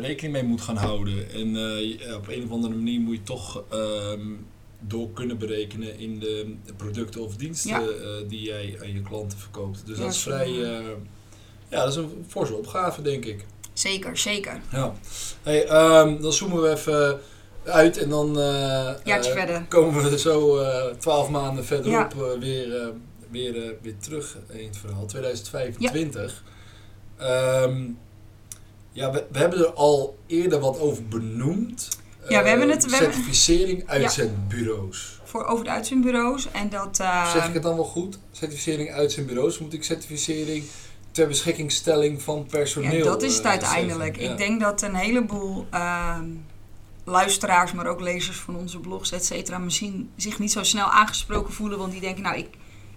rekening 0.00 0.32
mee 0.32 0.42
moet 0.44 0.60
gaan 0.60 0.76
houden. 0.76 1.30
En 1.32 1.56
eh, 1.56 2.16
op 2.16 2.28
een 2.28 2.44
of 2.44 2.50
andere 2.50 2.74
manier 2.74 3.00
moet 3.00 3.14
je 3.16 3.22
toch 3.22 3.62
ehm, 3.70 4.20
door 4.80 5.10
kunnen 5.12 5.38
berekenen 5.38 5.98
in 5.98 6.18
de 6.18 6.56
producten 6.76 7.20
of 7.20 7.36
diensten 7.36 7.70
Ja. 7.70 7.80
eh, 7.80 8.28
die 8.28 8.40
jij 8.42 8.76
aan 8.80 8.92
je 8.92 9.02
klanten 9.02 9.38
verkoopt. 9.38 9.86
Dus 9.86 9.96
Ja, 9.96 10.02
dat 10.04 10.12
is 10.12 10.22
vrij, 10.22 10.48
ja. 10.50 10.78
eh, 10.78 10.84
ja, 11.68 11.80
dat 11.80 11.88
is 11.88 11.96
een 11.96 12.24
forse 12.28 12.54
opgave, 12.54 13.02
denk 13.02 13.24
ik. 13.24 13.46
zeker, 13.72 14.16
zeker. 14.16 14.60
Ja. 14.72 14.94
Hey, 15.42 15.66
ehm, 15.66 16.20
dan 16.22 16.32
zoomen 16.32 16.62
we 16.62 16.70
even 16.70 17.20
uit 17.64 17.96
en 17.98 18.08
dan 18.08 18.34
verder. 19.24 19.64
komen 19.68 20.10
we 20.10 20.18
zo 20.18 20.64
twaalf 20.98 21.28
maanden 21.28 21.64
verderop 21.64 22.12
weer, 22.40 22.92
weer, 23.30 23.74
weer 23.82 23.98
terug 23.98 24.36
in 24.48 24.66
het 24.66 24.76
verhaal. 24.76 25.06
2025. 25.06 26.44
Ehm, 27.16 27.84
ja, 28.92 29.10
we, 29.12 29.24
we 29.32 29.38
hebben 29.38 29.58
er 29.58 29.72
al 29.72 30.18
eerder 30.26 30.60
wat 30.60 30.78
over 30.78 31.08
benoemd. 31.08 31.88
Ja, 32.28 32.42
we 32.42 32.48
hebben 32.48 32.68
het- 32.70 32.84
we 32.84 32.96
hebben- 32.96 33.12
certificering 33.12 33.86
uitzendbureaus. 33.86 35.20
Voor 35.24 35.44
over 35.44 35.64
de 35.64 35.70
uitzendbureaus 35.70 36.50
en 36.52 36.68
dat... 36.68 36.98
eh, 37.00 37.32
Zeg 37.32 37.46
ik 37.48 37.54
het 37.54 37.62
dan 37.62 37.74
wel 37.74 37.84
goed? 37.84 38.18
Certificering 38.30 38.92
uitzendbureaus. 38.92 39.58
Moet 39.58 39.72
ik 39.72 39.84
certificering 39.84 40.64
ter 41.10 41.26
beschikking 41.28 41.72
van 42.22 42.46
personeel 42.50 42.92
Ja, 42.96 43.04
dat 43.04 43.22
is 43.22 43.34
het 43.34 43.44
eh, 43.44 43.50
uiteindelijk. 43.50 44.20
Ja. 44.20 44.30
Ik 44.30 44.36
denk 44.38 44.60
dat 44.60 44.82
een 44.82 44.94
heleboel 44.94 45.66
ehm, 45.70 46.24
luisteraars, 47.04 47.72
maar 47.72 47.86
ook 47.86 48.00
lezers 48.00 48.36
van 48.36 48.56
onze 48.56 48.78
blogs, 48.78 49.12
et 49.12 49.24
cetera, 49.24 49.58
misschien 49.58 50.10
zich 50.16 50.38
niet 50.38 50.52
zo 50.52 50.62
snel 50.62 50.86
aangesproken 50.86 51.52
voelen. 51.52 51.78
Want 51.78 51.92
die 51.92 52.00
denken, 52.00 52.22
nou, 52.22 52.36
ik, 52.36 52.48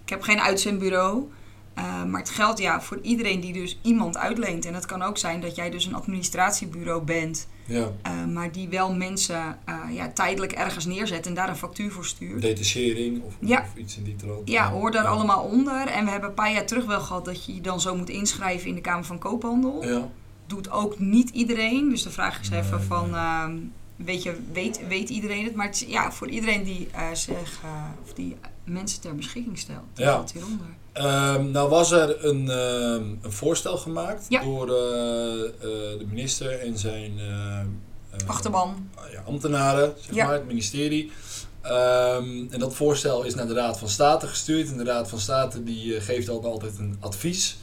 ik 0.04 0.08
heb 0.10 0.22
geen 0.22 0.40
uitzendbureau. 0.40 1.30
Eh, 1.74 2.04
maar 2.04 2.20
het 2.20 2.30
geldt 2.30 2.58
ja 2.58 2.80
voor 2.80 2.98
iedereen 3.02 3.40
die 3.40 3.52
dus 3.52 3.78
iemand 3.82 4.16
uitleent. 4.16 4.64
En 4.66 4.74
het 4.74 4.86
kan 4.86 5.02
ook 5.02 5.18
zijn 5.18 5.40
dat 5.40 5.54
jij 5.56 5.70
dus 5.70 5.84
een 5.86 5.94
administratiebureau 5.94 7.02
bent, 7.02 7.48
Ja. 7.66 7.90
eh, 8.02 8.24
maar 8.24 8.52
die 8.52 8.68
wel 8.68 8.94
mensen 8.94 9.58
eh, 9.64 9.74
ja, 9.90 10.08
tijdelijk 10.12 10.52
ergens 10.52 10.86
neerzet 10.86 11.26
en 11.26 11.34
daar 11.34 11.48
een 11.48 11.56
factuur 11.56 11.90
voor 11.92 12.04
stuurt. 12.06 12.42
Detachering 12.42 13.22
of, 13.22 13.34
Ja. 13.40 13.60
of 13.60 13.76
iets 13.76 13.96
in 13.96 14.04
die 14.04 14.16
trant. 14.16 14.48
Ja, 14.50 14.70
hoor 14.70 14.90
daar 14.90 15.04
allemaal 15.06 15.42
onder. 15.44 15.86
En 15.86 16.04
we 16.04 16.10
hebben 16.10 16.28
een 16.28 16.34
paar 16.34 16.52
jaar 16.52 16.66
terug 16.66 16.84
wel 16.84 17.00
gehad 17.00 17.24
dat 17.24 17.44
je 17.44 17.54
je 17.54 17.60
dan 17.60 17.80
zo 17.80 17.96
moet 17.96 18.08
inschrijven 18.10 18.68
in 18.68 18.74
de 18.74 18.80
Kamer 18.80 19.04
van 19.04 19.18
Koophandel. 19.18 19.84
Ja. 19.84 20.08
Doet 20.46 20.70
ook 20.70 20.98
niet 20.98 21.30
iedereen. 21.30 21.88
Dus 21.88 22.02
de 22.02 22.10
vraag 22.10 22.40
is 22.40 22.50
even 22.50 22.78
Nee, 22.78 22.86
van, 22.86 23.10
nee. 23.10 23.20
ehm, 23.20 23.56
weet, 23.96 24.22
je, 24.22 24.36
weet, 24.52 24.80
weet 24.88 25.08
iedereen 25.08 25.44
het? 25.44 25.54
Maar 25.54 25.66
het 25.66 25.74
is, 25.74 25.84
ja, 25.88 26.12
voor 26.12 26.28
iedereen 26.28 26.62
die 26.64 26.88
zich, 27.12 27.60
of 28.04 28.12
die 28.14 28.36
mensen 28.64 29.00
ter 29.00 29.14
beschikking 29.14 29.58
stelt. 29.58 29.84
Ja. 29.94 30.14
valt 30.14 30.32
hieronder. 30.32 30.66
Um, 31.36 31.50
nou 31.50 31.68
was 31.68 31.90
er 31.90 32.24
een, 32.24 32.48
um, 32.48 33.18
een 33.22 33.32
voorstel 33.32 33.76
gemaakt 33.76 34.26
Ja. 34.28 34.42
door 34.42 34.66
uh, 34.68 34.74
de 35.98 36.04
minister 36.08 36.60
en 36.60 36.78
zijn 36.78 37.12
achterban. 38.26 38.88
ja, 39.12 39.22
ambtenaren, 39.26 39.94
zeg 40.00 40.14
Ja. 40.14 40.24
maar, 40.24 40.34
het 40.34 40.46
ministerie. 40.46 41.10
Um, 41.64 42.48
en 42.50 42.58
dat 42.58 42.74
voorstel 42.74 43.22
is 43.24 43.34
naar 43.34 43.46
de 43.46 43.54
Raad 43.54 43.78
van 43.78 43.88
State 43.88 44.26
gestuurd. 44.26 44.70
En 44.70 44.76
de 44.76 44.84
Raad 44.84 45.08
van 45.08 45.18
State 45.18 45.64
die 45.64 46.00
geeft 46.00 46.26
dan 46.26 46.44
altijd 46.44 46.78
een 46.78 46.96
advies. 47.00 47.56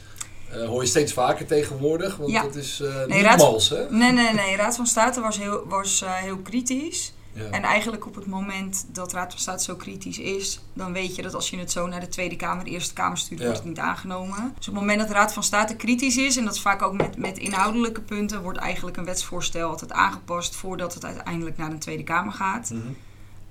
Uh, 0.54 0.66
hoor 0.66 0.82
je 0.82 0.88
steeds 0.88 1.12
vaker 1.12 1.46
tegenwoordig, 1.46 2.16
want 2.16 2.30
Ja. 2.30 2.42
dat 2.42 2.54
is 2.54 2.80
uh, 2.80 2.96
Nee, 2.96 3.06
niet 3.06 3.22
Raad- 3.26 3.38
mals, 3.38 3.68
hè? 3.68 3.90
Nee, 3.90 4.12
nee, 4.12 4.32
nee. 4.34 4.56
Raad 4.56 4.76
van 4.76 4.86
State 4.86 5.20
was 5.20 5.38
heel, 5.38 5.64
was, 5.68 6.02
uh, 6.02 6.12
heel 6.14 6.36
kritisch. 6.38 7.12
Ja. 7.32 7.50
En 7.50 7.62
eigenlijk 7.62 8.06
op 8.06 8.14
het 8.14 8.26
moment 8.26 8.86
dat 8.92 9.12
Raad 9.12 9.30
van 9.30 9.40
State 9.40 9.62
zo 9.62 9.74
kritisch 9.76 10.18
is, 10.18 10.60
dan 10.72 10.92
weet 10.92 11.16
je 11.16 11.22
dat 11.22 11.34
als 11.34 11.50
je 11.50 11.58
het 11.58 11.70
zo 11.70 11.86
naar 11.86 12.00
de 12.00 12.08
Tweede 12.08 12.36
Kamer, 12.36 12.64
de 12.64 12.70
Eerste 12.70 12.92
Kamer 12.94 13.18
stuurt, 13.18 13.38
Ja. 13.40 13.44
wordt 13.46 13.60
het 13.60 13.68
niet 13.68 13.78
aangenomen. 13.78 14.52
Dus 14.58 14.68
op 14.68 14.74
het 14.74 14.82
moment 14.82 14.98
dat 14.98 15.08
de 15.08 15.14
Raad 15.14 15.32
van 15.32 15.42
State 15.42 15.76
kritisch 15.76 16.16
is, 16.16 16.36
en 16.36 16.44
dat 16.44 16.54
is 16.54 16.60
vaak 16.60 16.82
ook 16.82 16.92
met, 16.96 17.16
met 17.16 17.38
inhoudelijke 17.38 18.00
punten, 18.00 18.42
wordt 18.42 18.58
eigenlijk 18.58 18.96
een 18.96 19.04
wetsvoorstel 19.04 19.70
altijd 19.70 19.92
aangepast 19.92 20.56
voordat 20.56 20.94
het 20.94 21.04
uiteindelijk 21.04 21.56
naar 21.56 21.70
de 21.70 21.78
Tweede 21.78 22.02
Kamer 22.04 22.32
gaat. 22.32 22.70
Mhm. 22.70 22.82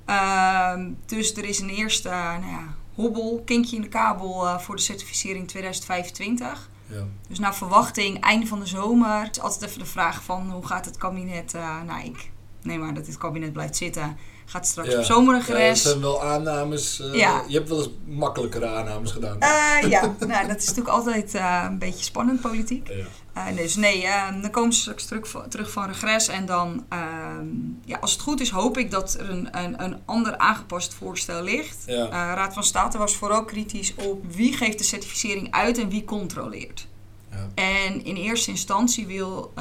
Ehm, 0.06 0.90
dus 1.06 1.34
er 1.36 1.46
is 1.46 1.60
een 1.60 1.70
eerste 1.70 2.10
nou 2.10 2.46
ja, 2.46 2.76
hobbel, 2.96 3.42
kinkje 3.46 3.76
in 3.76 3.82
de 3.82 3.88
kabel 3.88 4.48
eh, 4.48 4.60
voor 4.60 4.76
de 4.76 4.82
certificering 4.82 5.48
2025. 5.48 6.70
Ja. 6.86 7.04
Dus 7.28 7.40
naar 7.40 7.56
verwachting, 7.56 8.20
einde 8.22 8.46
van 8.48 8.60
de 8.60 8.66
zomer. 8.66 9.22
Het 9.24 9.36
is 9.38 9.42
altijd 9.42 9.62
even 9.70 9.80
de 9.80 9.86
vraag 9.86 10.24
van 10.24 10.52
hoe 10.52 10.66
gaat 10.66 10.86
het 10.86 10.98
kabinet... 10.98 11.54
eh, 11.54 11.82
nou, 11.82 12.04
ik 12.04 12.32
neem 12.62 12.80
maar 12.80 12.94
dat 12.94 13.06
dit 13.06 13.18
kabinet 13.18 13.54
blijft 13.54 13.76
zitten. 13.76 14.18
Gaat 14.46 14.68
straks 14.68 14.90
Ja. 14.90 14.94
op 14.94 15.04
Ja, 15.48 15.68
dat 15.68 15.78
zijn 15.78 16.02
wel 16.02 16.24
aannames. 16.24 17.00
eh, 17.00 17.14
Ja. 17.14 17.44
Je 17.48 17.58
hebt 17.58 17.70
wel 17.70 17.78
eens 17.78 17.90
makkelijkere 18.06 18.68
aannames 18.68 19.12
gedaan. 19.12 19.40
Eh, 19.40 19.90
ja, 19.90 20.16
nou, 20.28 20.48
dat 20.48 20.58
is 20.58 20.68
natuurlijk 20.68 20.96
altijd 20.96 21.34
eh, 21.36 21.66
een 21.70 21.78
beetje 21.80 22.04
spannend 22.04 22.42
politiek. 22.42 22.88
Ja. 22.88 23.52
Dus 23.56 23.76
nee, 23.76 24.04
eh, 24.06 24.42
dan 24.42 24.52
komen 24.52 24.74
ze 24.74 24.80
straks 24.82 25.06
terug 25.06 25.28
van, 25.30 25.50
terug 25.50 25.72
van 25.72 25.86
regres. 25.88 26.28
En 26.28 26.46
dan, 26.46 26.86
ehm, 26.90 27.46
ja, 27.86 27.98
als 28.02 28.12
het 28.12 28.22
goed 28.22 28.40
is, 28.42 28.50
hoop 28.50 28.78
ik 28.78 28.92
dat 28.92 29.14
er 29.20 29.30
een, 29.30 29.48
een, 29.64 29.84
een 29.84 29.98
ander 30.06 30.38
aangepast 30.38 30.94
voorstel 30.94 31.44
ligt. 31.44 31.84
Raad 32.12 32.54
van 32.54 32.64
State 32.64 32.98
was 32.98 33.16
vooral 33.16 33.46
kritisch 33.46 33.94
op 33.96 34.26
wie 34.36 34.54
geeft 34.54 34.78
de 34.78 34.84
certificering 34.84 35.52
uit 35.52 35.78
en 35.78 35.90
wie 35.90 36.04
controleert. 36.06 36.88
Ja. 37.32 37.48
En 37.56 38.06
in 38.06 38.16
eerste 38.16 38.52
instantie 38.52 39.08
wil, 39.08 39.52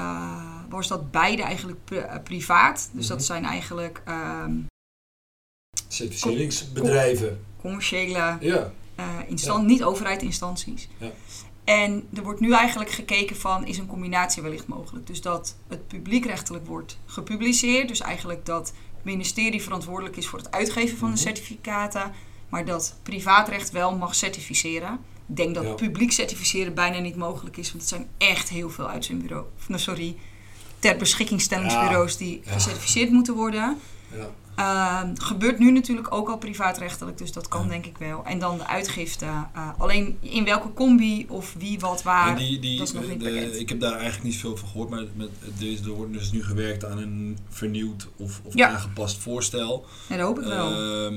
was 0.69 0.89
dat 0.89 1.11
beide 1.11 1.43
eigenlijk 1.43 1.79
eh, 1.91 2.15
privaat. 2.25 2.89
Dus 2.93 3.07
Mhm. 3.07 3.17
dat 3.17 3.25
zijn 3.25 3.45
eigenlijk 3.45 4.03
ehm, 4.05 4.53
Certificeringsbedrijven. 5.89 7.45
commerciële 7.61 8.37
Ja. 8.41 8.73
eh 8.95 9.09
instan- 9.27 9.67
niet 9.67 9.83
overheidinstanties. 9.83 10.89
Ja. 10.99 11.11
En 11.65 12.09
er 12.15 12.23
wordt 12.23 12.41
nu 12.41 12.53
eigenlijk 12.53 12.91
gekeken 12.91 13.37
van, 13.37 13.67
is 13.67 13.79
een 13.79 13.87
combinatie 13.87 14.43
wellicht 14.43 14.67
mogelijk? 14.67 15.07
Dus 15.07 15.21
dat 15.21 15.57
het 15.69 15.87
publiekrechtelijk 15.87 16.67
wordt 16.67 16.99
gepubliceerd. 17.07 17.89
Dus 17.89 18.01
eigenlijk 18.01 18.47
dat 18.47 18.67
het 18.97 19.05
ministerie 19.05 19.63
verantwoordelijk 19.63 20.17
is 20.17 20.27
voor 20.27 20.39
het 20.39 20.51
uitgeven 20.51 20.99
van 20.99 21.09
de 21.09 21.15
Mhm. 21.15 21.23
certificaten. 21.25 22.13
Maar 22.49 22.65
dat 22.65 22.97
privaatrecht 23.03 23.71
wel 23.71 23.97
mag 23.97 24.15
certificeren. 24.15 24.93
Ik 25.29 25.37
denk 25.37 25.55
dat 25.55 25.65
Ja. 25.65 25.73
publiek 25.75 26.13
certificeren 26.13 26.75
bijna 26.75 26.99
niet 26.99 27.17
mogelijk 27.17 27.57
is. 27.57 27.69
Want 27.69 27.81
het 27.81 27.89
zijn 27.89 28.09
echt 28.19 28.49
heel 28.49 28.71
veel 28.71 28.89
uitzendbureaus. 28.89 29.47
Nou, 29.69 29.81
sorry, 29.81 30.17
ter 30.79 30.97
beschikkingstellingsbureaus 30.97 32.17
die 32.17 32.41
gecertificeerd 32.47 33.11
moeten 33.11 33.35
worden. 33.35 33.79
Ja. 34.17 34.31
Ehm, 34.59 35.15
gebeurt 35.17 35.59
nu 35.59 35.71
natuurlijk 35.71 36.13
ook 36.15 36.29
al 36.29 36.39
privaatrechtelijk, 36.39 37.19
dus 37.19 37.33
dat 37.33 37.49
kan 37.49 37.63
Ja. 37.63 37.69
denk 37.69 37.87
ik 37.87 37.97
wel. 37.99 38.25
En 38.25 38.39
dan 38.39 38.59
de 38.59 38.67
uitgifte. 38.67 39.25
eh, 39.55 39.69
alleen 39.79 40.17
in 40.21 40.45
welke 40.45 40.73
combi 40.75 41.27
of 41.29 41.55
wie 41.59 41.79
wat 41.79 42.03
waar, 42.03 42.37
die, 42.37 42.59
die, 42.59 42.79
dat 42.79 42.87
is 42.87 42.93
nog 42.93 43.09
niet 43.09 43.21
de- 43.21 43.31
bekend. 43.31 43.55
ik 43.61 43.69
heb 43.69 43.81
daar 43.81 43.93
eigenlijk 43.93 44.23
niet 44.25 44.37
veel 44.37 44.57
van 44.57 44.69
gehoord, 44.69 44.91
maar 44.91 45.05
met 45.15 45.29
deze, 45.59 45.83
er 45.85 45.91
wordt 45.91 46.13
dus 46.13 46.33
nu 46.33 46.45
gewerkt 46.45 46.85
aan 46.85 46.99
een 46.99 47.39
vernieuwd 47.49 48.09
of, 48.17 48.41
of 48.45 48.55
Ja. 48.55 48.69
aangepast 48.69 49.19
voorstel. 49.19 49.87
Ja, 50.09 50.17
dat 50.17 50.27
hoop 50.27 50.39
ik 50.39 50.45
wel. 50.47 50.71
Eh, 50.71 51.13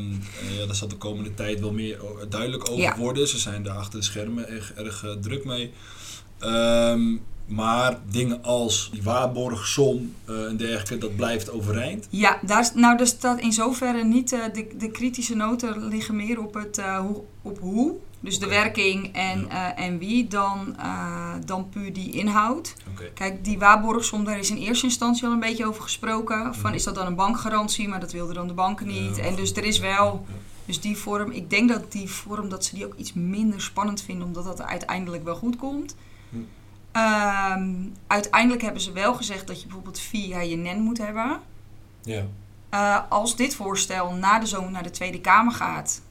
ja, 0.60 0.66
daar 0.66 0.76
zal 0.76 0.88
de 0.88 0.96
komende 0.98 1.34
tijd 1.34 1.60
wel 1.60 1.72
meer 1.74 2.00
duidelijk 2.30 2.70
over 2.70 2.82
Ja. 2.84 2.98
worden. 2.98 3.28
Ze 3.28 3.38
zijn 3.40 3.64
daar 3.64 3.76
achter 3.78 4.00
de 4.00 4.06
schermen 4.06 4.50
erg, 4.50 4.74
erg 4.74 5.04
eh, 5.04 5.12
druk 5.12 5.46
mee. 5.46 5.72
Ehm, 6.40 7.16
maar 7.52 8.00
dingen 8.12 8.44
als 8.44 8.90
die 8.94 9.04
waarborgsom 9.04 10.14
eh, 10.26 10.46
en 10.46 10.58
dergelijke, 10.58 10.98
dat 10.98 11.16
blijft 11.16 11.52
overeind. 11.52 12.08
Ja, 12.10 12.40
daar, 12.42 12.60
is- 12.60 12.74
nou, 12.74 12.98
daar 12.98 13.08
staat 13.08 13.40
in 13.40 13.54
zoverre 13.54 14.04
niet. 14.04 14.32
eh, 14.32 14.40
de, 14.54 14.68
de 14.78 14.92
kritische 14.92 15.36
noten 15.36 15.88
liggen 15.88 16.16
meer 16.16 16.40
op, 16.40 16.54
het, 16.54 16.78
eh, 16.78 16.98
hoe, 17.00 17.22
op 17.42 17.60
hoe. 17.60 17.94
Dus 18.20 18.40
de 18.40 18.48
werking 18.48 19.14
en, 19.16 19.50
en 19.76 19.98
wie, 19.98 20.28
dan, 20.28 20.76
dan 21.46 21.70
puur 21.70 21.94
die 21.94 22.12
inhoud. 22.12 22.74
Kijk, 23.14 23.44
die 23.46 23.60
waarborgsom, 23.60 24.24
daar 24.24 24.40
is 24.40 24.50
in 24.50 24.58
eerste 24.58 24.86
instantie 24.86 25.26
al 25.26 25.32
een 25.32 25.40
beetje 25.40 25.66
over 25.66 25.82
gesproken. 25.84 26.56
Van 26.56 26.64
Mhm. 26.70 26.74
is 26.74 26.84
dat 26.84 26.96
dan 26.96 27.06
een 27.08 27.16
bankgarantie? 27.16 27.88
Maar 27.88 28.00
dat 28.00 28.12
wilden 28.12 28.36
dan 28.36 28.48
de 28.48 28.54
banken 28.54 28.88
niet. 28.88 29.16
Ja, 29.16 29.24
en 29.24 29.36
dus 29.36 29.54
er 29.56 29.64
is 29.64 29.80
wel. 29.80 30.26
Dus 30.66 30.82
die 30.82 30.98
vorm, 30.98 31.32
ik 31.32 31.50
denk 31.50 31.70
dat 31.70 31.92
die 31.92 32.10
vorm, 32.10 32.50
dat 32.50 32.66
ze 32.66 32.76
die 32.76 32.86
ook 32.86 32.96
iets 32.98 33.14
minder 33.14 33.62
spannend 33.62 34.02
vinden, 34.02 34.28
omdat 34.28 34.44
dat 34.44 34.60
er 34.60 34.66
uiteindelijk 34.66 35.24
wel 35.24 35.36
goed 35.36 35.56
komt. 35.56 35.96
Hm. 36.92 36.98
Ehm, 37.00 37.74
uiteindelijk 38.08 38.62
hebben 38.62 38.82
ze 38.82 38.92
wel 38.92 39.14
gezegd 39.14 39.48
dat 39.48 39.58
je 39.60 39.66
bijvoorbeeld 39.66 40.00
jaar 40.28 40.46
je 40.46 40.56
NEN 40.56 40.80
moet 40.80 40.98
hebben. 40.98 41.40
Ja. 42.04 42.26
Eh, 42.70 43.00
als 43.10 43.36
dit 43.36 43.56
voorstel 43.56 44.14
na 44.14 44.40
de 44.40 44.46
zomer 44.46 44.72
naar 44.72 44.84
de 44.84 44.90
Tweede 44.90 45.22
Kamer 45.22 45.54
gaat, 45.54 46.02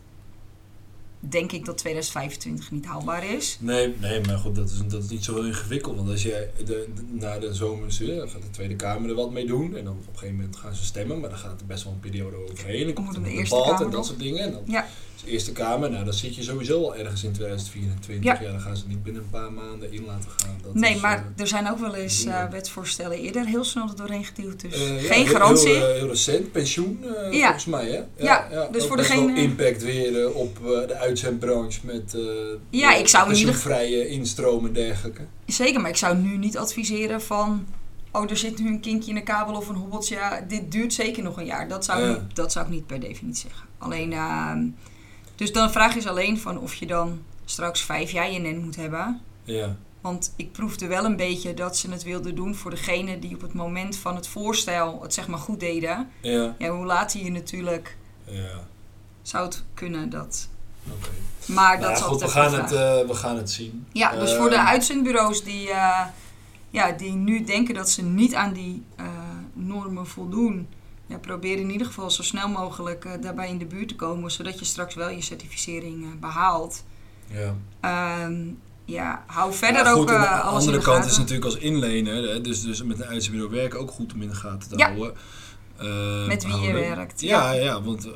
denk 1.21 1.53
ik 1.53 1.65
dat 1.65 1.79
2025 1.79 2.71
niet 2.71 2.85
haalbaar 2.87 3.25
is. 3.25 3.57
Nee, 3.61 3.95
nee, 4.01 4.21
maar 4.21 4.39
goed, 4.39 4.55
dat 4.55 4.71
is, 4.71 4.79
dat 4.89 5.03
is 5.03 5.09
niet 5.11 5.25
zo 5.25 5.35
heel 5.35 5.45
ingewikkeld. 5.47 5.97
Want 5.97 6.09
als 6.09 6.23
jij 6.23 6.51
de, 6.57 6.65
de- 6.65 7.05
na 7.11 7.39
de 7.39 7.55
zomer 7.55 7.93
eh, 8.01 8.17
dan 8.17 8.29
gaat 8.29 8.43
de 8.43 8.51
Tweede 8.51 8.77
Kamer 8.77 9.09
er 9.11 9.17
wat 9.17 9.31
mee 9.31 9.47
doen. 9.47 9.77
En 9.77 9.85
dan 9.85 9.93
op 9.93 10.07
een 10.07 10.13
gegeven 10.19 10.37
moment 10.37 10.57
gaan 10.57 10.75
ze 10.75 10.85
stemmen. 10.85 11.21
Maar 11.21 11.31
dan 11.31 11.39
gaat 11.39 11.61
er 11.61 11.67
best 11.67 11.85
wel 11.85 11.93
een 11.93 12.01
periode 12.01 12.37
overheen. 12.37 12.85
Dan 12.85 12.95
komt 12.95 13.17
er 13.17 13.23
de 13.23 13.31
Eerste 13.31 13.63
Kamer 13.67 13.85
en 13.85 13.91
dat 13.91 14.07
soort 14.07 14.19
dingen. 14.19 14.43
En 14.45 14.53
dan 14.53 14.63
Ja. 14.67 14.87
De 15.25 15.31
Eerste 15.31 15.53
Kamer, 15.53 15.91
nou 15.91 16.05
dan 16.05 16.15
zit 16.15 16.35
je 16.37 16.43
sowieso 16.43 16.83
al 16.83 16.97
ergens 16.97 17.25
in 17.25 17.33
2024. 17.33 18.25
Ja. 18.25 18.39
Ja, 18.47 18.51
dan 18.51 18.61
gaan 18.61 18.77
ze 18.77 18.85
niet 18.87 19.03
binnen 19.03 19.23
een 19.23 19.31
paar 19.31 19.53
maanden 19.53 19.93
in 19.93 20.05
laten 20.05 20.31
gaan. 20.37 20.57
Dat 20.63 20.75
nee, 20.75 20.95
is, 20.95 21.01
maar 21.01 21.17
eh, 21.17 21.41
er 21.41 21.47
zijn 21.47 21.71
ook 21.71 21.79
wel 21.79 21.95
eens 21.95 22.23
ja. 22.23 22.49
wetsvoorstellen 22.51 23.19
eerder 23.19 23.47
heel 23.47 23.65
snel 23.65 23.89
er 23.89 23.97
doorheen 23.97 24.25
geduwd. 24.25 24.61
Dus 24.61 24.75
eh, 24.75 25.03
ja, 25.03 25.13
geen 25.15 25.27
garantie. 25.27 25.69
Heel, 25.75 25.87
heel 25.93 26.09
recent, 26.09 26.53
pensioen 26.53 26.99
Ja. 27.31 27.43
volgens 27.43 27.65
mij 27.65 27.87
hè? 27.91 28.25
Ja, 28.25 28.69
dus 28.73 28.83
ook 28.83 28.89
voor 28.89 28.97
best 28.97 29.09
degene- 29.09 29.41
impact 29.41 29.83
weer 29.83 30.33
op 30.35 30.59
de 30.89 30.97
uitzendbranche 30.97 31.81
met 31.83 32.17
Ja, 32.71 32.95
ik 32.95 33.09
zou 33.09 33.23
ieder- 33.35 33.45
pensioenvrije 33.53 34.09
instromen 34.09 34.69
en 34.69 34.75
dergelijke. 34.75 35.23
Zeker, 35.47 35.81
maar 35.81 35.91
ik 35.91 35.97
zou 35.97 36.17
nu 36.17 36.37
niet 36.37 36.59
adviseren 36.59 37.23
van... 37.23 37.67
Oh, 38.13 38.31
er 38.31 38.37
zit 38.37 38.59
nu 38.59 38.67
een 38.69 38.81
kinkje 38.81 39.09
in 39.09 39.15
de 39.15 39.23
kabel 39.23 39.55
of 39.55 39.69
een 39.69 39.75
hobbeltje. 39.75 40.19
Dit 40.49 40.73
duurt 40.73 40.93
zeker 40.93 41.23
nog 41.23 41.37
een 41.39 41.45
jaar. 41.45 41.69
Dat 41.69 41.85
zou, 41.85 42.01
Ja. 42.03 42.09
niet, 42.09 42.35
dat 42.37 42.53
zou 42.53 42.65
ik 42.67 42.71
niet 42.73 42.87
per 42.87 43.01
definitie 43.01 43.49
zeggen. 43.49 43.67
Alleen, 43.79 44.13
ehm, 44.13 44.59
dus 45.41 45.53
dan 45.53 45.71
vraag 45.71 45.95
is 45.95 46.07
alleen 46.07 46.39
van 46.39 46.59
of 46.59 46.75
je 46.75 46.87
dan 46.87 47.23
straks 47.45 47.81
vijf 47.81 48.11
jaar 48.11 48.31
je 48.31 48.39
NEN 48.39 48.65
moet 48.65 48.77
hebben. 48.77 49.21
Ja. 49.43 49.77
Want 50.01 50.33
ik 50.37 50.53
proefde 50.53 50.87
wel 50.87 51.05
een 51.05 51.17
beetje 51.17 51.55
dat 51.55 51.77
ze 51.77 51.91
het 51.91 52.03
wilden 52.03 52.35
doen 52.35 52.55
voor 52.55 52.71
degene 52.71 53.19
die 53.19 53.35
op 53.35 53.41
het 53.41 53.53
moment 53.53 53.97
van 53.97 54.17
het 54.17 54.27
voorstel 54.27 55.03
het 55.03 55.15
zeg 55.15 55.29
maar 55.29 55.39
goed 55.39 55.61
deden. 55.61 56.11
Ja, 56.21 56.55
Ja, 56.59 56.69
hoe 56.69 56.87
later 56.87 57.25
je 57.25 57.31
natuurlijk 57.31 57.97
ja. 58.25 58.67
zou 59.23 59.45
het 59.45 59.63
kunnen 59.75 60.11
dat... 60.11 60.49
Oké. 60.91 61.09
Maar 61.53 61.81
dat 61.81 61.91
Nou, 61.91 62.03
goed, 62.03 62.23
altijd 62.23 62.33
we 62.33 62.39
even 62.39 62.51
gaan, 62.51 62.61
het, 62.61 62.73
eh, 62.73 63.09
we 63.09 63.15
gaan 63.15 63.37
het 63.37 63.51
zien. 63.51 63.87
Ja, 63.93 64.11
dus 64.17 64.35
voor 64.35 64.49
de 64.49 64.55
Ehm, 64.55 64.67
uitzendbureaus 64.67 65.45
die, 65.45 65.71
eh, 65.71 66.07
ja, 66.71 66.93
die 66.93 67.13
nu 67.13 67.45
denken 67.45 67.75
dat 67.75 67.91
ze 67.91 68.03
niet 68.03 68.35
aan 68.35 68.53
die 68.53 68.83
eh, 68.97 69.07
normen 69.53 70.07
voldoen, 70.07 70.69
ja, 71.11 71.19
probeer 71.19 71.59
in 71.59 71.71
ieder 71.71 71.87
geval 71.87 72.11
zo 72.11 72.23
snel 72.23 72.49
mogelijk 72.49 73.05
eh, 73.05 73.13
daarbij 73.21 73.49
in 73.49 73.59
de 73.59 73.65
buurt 73.65 73.89
te 73.89 73.97
komen, 73.97 74.31
zodat 74.31 74.59
je 74.59 74.65
straks 74.65 74.95
wel 74.95 75.09
je 75.11 75.21
certificering 75.23 76.05
eh, 76.05 76.09
behaalt. 76.21 76.85
Ja. 77.27 77.55
Ehm, 77.81 78.43
ja, 78.85 79.25
hou 79.27 79.55
verder 79.55 79.83
Maar 79.83 79.93
goed, 79.93 80.01
ook 80.03 80.11
aan 80.11 80.21
de 80.21 80.27
eh, 80.27 80.45
alles 80.47 80.59
andere 80.59 80.79
de 80.79 80.85
kant 80.85 81.05
is 81.05 81.17
natuurlijk 81.19 81.45
als 81.45 81.57
inlener, 81.57 82.29
hè, 82.29 82.41
dus, 82.41 82.63
dus 82.63 82.83
met 82.83 83.01
een 83.01 83.07
uitzendbureau 83.07 83.55
werken 83.55 83.79
ook 83.81 83.91
goed 83.91 84.13
om 84.13 84.23
in 84.23 84.29
de 84.29 84.35
gaten 84.35 84.69
te 84.69 84.79
Ja. 84.79 84.87
houden. 84.87 85.15
Eh, 85.77 86.27
Met 86.27 86.45
wie 86.47 86.61
je 86.61 86.73
werkt, 86.73 87.21
Ja, 87.21 87.53
ja. 87.53 87.63
ja. 87.63 87.83
want 87.83 88.09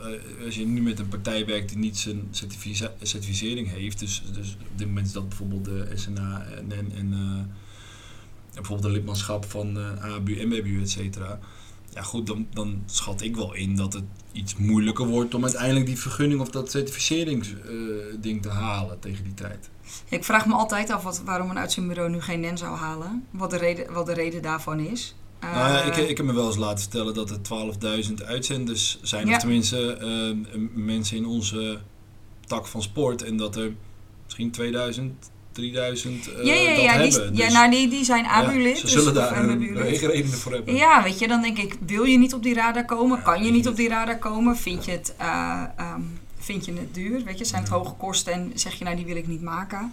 als 0.44 0.54
je 0.54 0.66
nu 0.66 0.82
met 0.82 0.98
een 0.98 1.08
partij 1.08 1.46
werkt 1.46 1.68
die 1.68 1.78
niet 1.78 1.98
zijn 1.98 2.28
certificering 3.02 3.70
heeft, 3.70 3.98
dus, 3.98 4.22
dus 4.32 4.56
op 4.70 4.78
dit 4.78 4.86
moment 4.86 5.06
is 5.06 5.12
dat 5.12 5.28
bijvoorbeeld 5.28 5.64
de 5.64 5.88
SNA 5.94 6.46
en, 6.56 6.72
en, 6.72 6.92
en 6.94 7.10
bijvoorbeeld 8.54 8.88
een 8.88 8.94
lidmaatschap 8.94 9.44
van 9.44 9.78
ABU, 10.00 10.46
MBU, 10.46 10.80
et 10.82 10.90
cetera. 10.90 11.38
Ja 11.94 12.02
goed, 12.02 12.26
dan, 12.26 12.46
dan 12.52 12.82
schat 12.86 13.20
ik 13.22 13.36
wel 13.36 13.54
in 13.54 13.76
dat 13.76 13.92
het 13.92 14.04
iets 14.32 14.56
moeilijker 14.56 15.06
wordt 15.06 15.34
om 15.34 15.42
uiteindelijk 15.42 15.86
die 15.86 15.98
vergunning 15.98 16.40
of 16.40 16.48
dat 16.50 16.70
certificeringsding 16.70 18.42
te 18.42 18.48
halen 18.48 19.00
tegen 19.00 19.24
die 19.24 19.34
tijd. 19.34 19.70
Ik 20.08 20.24
vraag 20.24 20.46
me 20.46 20.54
altijd 20.54 20.90
af 20.90 21.02
wat, 21.02 21.22
waarom 21.24 21.50
een 21.50 21.58
uitzendbureau 21.58 22.10
nu 22.10 22.20
geen 22.20 22.40
NEN 22.40 22.58
zou 22.58 22.76
halen. 22.76 23.26
Wat 23.30 23.50
de 23.50 23.56
reden, 23.56 23.92
wat 23.92 24.06
de 24.06 24.12
reden 24.14 24.42
daarvan 24.42 24.80
is. 24.80 25.14
Nou, 25.40 25.54
ja, 25.54 25.80
Eh, 25.80 25.86
ik, 25.86 25.96
ik 26.08 26.16
heb 26.16 26.26
me 26.26 26.32
wel 26.32 26.46
eens 26.46 26.56
laten 26.56 26.78
vertellen 26.78 27.14
dat 27.14 27.30
er 27.30 27.38
12.000 28.08 28.14
uitzenders 28.24 28.98
zijn. 29.02 29.26
Ja. 29.26 29.34
Of 29.34 29.38
tenminste 29.40 29.96
eh, 29.96 30.58
mensen 30.74 31.16
in 31.16 31.26
onze 31.26 31.78
tak 32.46 32.66
van 32.66 32.82
sport. 32.82 33.22
En 33.22 33.36
dat 33.36 33.56
er 33.56 33.72
misschien 34.24 34.50
2000, 34.50 35.30
3000 35.54 36.32
eh, 36.32 36.44
ja, 36.44 36.54
ja, 36.54 36.70
ja, 36.70 37.02
die, 37.02 37.12
ja, 37.12 37.30
Dus, 37.30 37.52
nou, 37.52 37.70
die, 37.70 37.88
die 37.88 38.04
zijn 38.04 38.26
ABU-lid. 38.26 38.76
Ze 38.76 38.82
dus- 38.82 38.92
zullen 38.92 39.08
of 39.08 39.14
daar 39.14 39.38
een 39.38 39.56
MBU-lid. 39.56 39.82
wege 39.82 40.06
reden 40.06 40.30
voor 40.30 40.52
hebben. 40.52 40.74
Ja, 40.74 41.02
weet 41.02 41.18
je, 41.18 41.28
dan 41.28 41.42
denk 41.42 41.58
ik, 41.58 41.76
wil 41.86 42.04
je 42.04 42.18
niet 42.18 42.34
op 42.34 42.42
die 42.42 42.54
radar 42.54 42.84
komen? 42.84 43.22
Kan 43.22 43.44
je 43.44 43.50
niet 43.50 43.68
op 43.68 43.76
die 43.76 43.88
radar 43.88 44.18
komen? 44.18 44.56
Vind 44.56 44.84
je 44.84 44.90
het, 44.90 45.14
eh, 45.18 45.62
ehm, 45.76 46.00
vind 46.38 46.64
je 46.64 46.72
het 46.72 46.94
duur? 46.94 47.24
Weet 47.24 47.38
je, 47.38 47.44
zijn 47.44 47.62
het 47.62 47.70
hoge 47.70 47.94
kosten 47.94 48.32
en 48.32 48.52
zeg 48.54 48.74
je 48.74 48.84
nou, 48.84 48.96
die 48.96 49.04
wil 49.06 49.16
ik 49.16 49.26
niet 49.26 49.42
maken? 49.42 49.92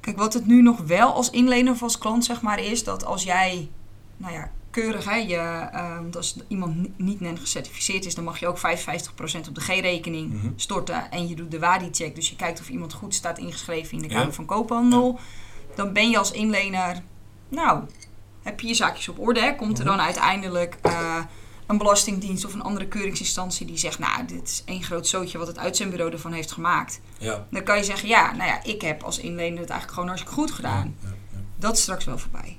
Kijk, 0.00 0.16
wat 0.16 0.34
het 0.34 0.46
nu 0.46 0.62
nog 0.62 0.80
wel 0.80 1.14
als 1.14 1.30
inlener 1.30 1.72
of 1.72 1.82
als 1.82 1.98
klant 1.98 2.24
zeg 2.24 2.40
maar 2.40 2.60
is, 2.60 2.84
dat 2.84 3.04
als 3.04 3.22
jij, 3.22 3.68
nou 4.16 4.32
ja, 4.32 4.50
keurig 4.74 5.04
hè, 5.04 5.14
je, 5.16 5.36
ehm, 5.72 6.04
als 6.16 6.36
iemand 6.48 6.76
ni- 6.76 6.92
niet 6.96 7.20
NEN 7.20 7.38
gecertificeerd 7.38 8.04
is, 8.06 8.14
dan 8.14 8.24
mag 8.24 8.38
je 8.40 8.46
ook 8.46 8.58
55% 8.58 9.48
op 9.48 9.54
de 9.54 9.60
G-rekening 9.60 10.32
Mhm. 10.32 10.48
storten 10.56 11.10
en 11.10 11.28
je 11.28 11.34
doet 11.34 11.50
de 11.50 11.58
WADI-check. 11.58 12.14
Dus 12.14 12.30
je 12.30 12.36
kijkt 12.36 12.60
of 12.60 12.68
iemand 12.68 12.92
goed 12.92 13.14
staat 13.14 13.38
ingeschreven 13.38 13.92
in 13.96 14.02
de 14.02 14.08
Ja. 14.08 14.18
Kamer 14.18 14.32
van 14.34 14.44
Koophandel. 14.44 15.18
Dan 15.74 15.92
ben 15.92 16.10
je 16.10 16.18
als 16.18 16.30
inlener, 16.30 17.02
nou, 17.48 17.84
heb 18.42 18.60
je 18.60 18.66
je 18.66 18.74
zaakjes 18.74 19.08
op 19.08 19.18
orde. 19.18 19.40
Hè? 19.40 19.54
Komt 19.54 19.78
er 19.78 19.84
Mhm. 19.84 19.96
dan 19.96 20.04
uiteindelijk 20.04 20.76
eh, 20.82 21.18
een 21.66 21.78
belastingdienst 21.78 22.44
of 22.44 22.54
een 22.54 22.62
andere 22.62 22.86
keuringsinstantie 22.88 23.66
die 23.66 23.76
zegt, 23.78 23.98
nou, 23.98 24.24
dit 24.26 24.42
is 24.48 24.62
één 24.64 24.82
groot 24.82 25.06
zootje 25.06 25.38
wat 25.38 25.46
het 25.46 25.58
uitzendbureau 25.58 26.12
ervan 26.12 26.32
heeft 26.32 26.52
gemaakt. 26.52 27.00
Ja. 27.18 27.46
Dan 27.50 27.62
kan 27.62 27.76
je 27.76 27.84
zeggen, 27.84 28.08
ja, 28.08 28.32
nou 28.32 28.48
ja, 28.48 28.62
ik 28.64 28.80
heb 28.80 29.02
als 29.02 29.18
inlener 29.18 29.60
het 29.60 29.70
eigenlijk 29.70 29.92
gewoon 29.92 30.08
hartstikke 30.08 30.40
goed 30.40 30.50
gedaan. 30.50 30.96
Dat 31.56 31.76
is 31.76 31.82
straks 31.82 32.04
wel 32.04 32.18
voorbij. 32.18 32.56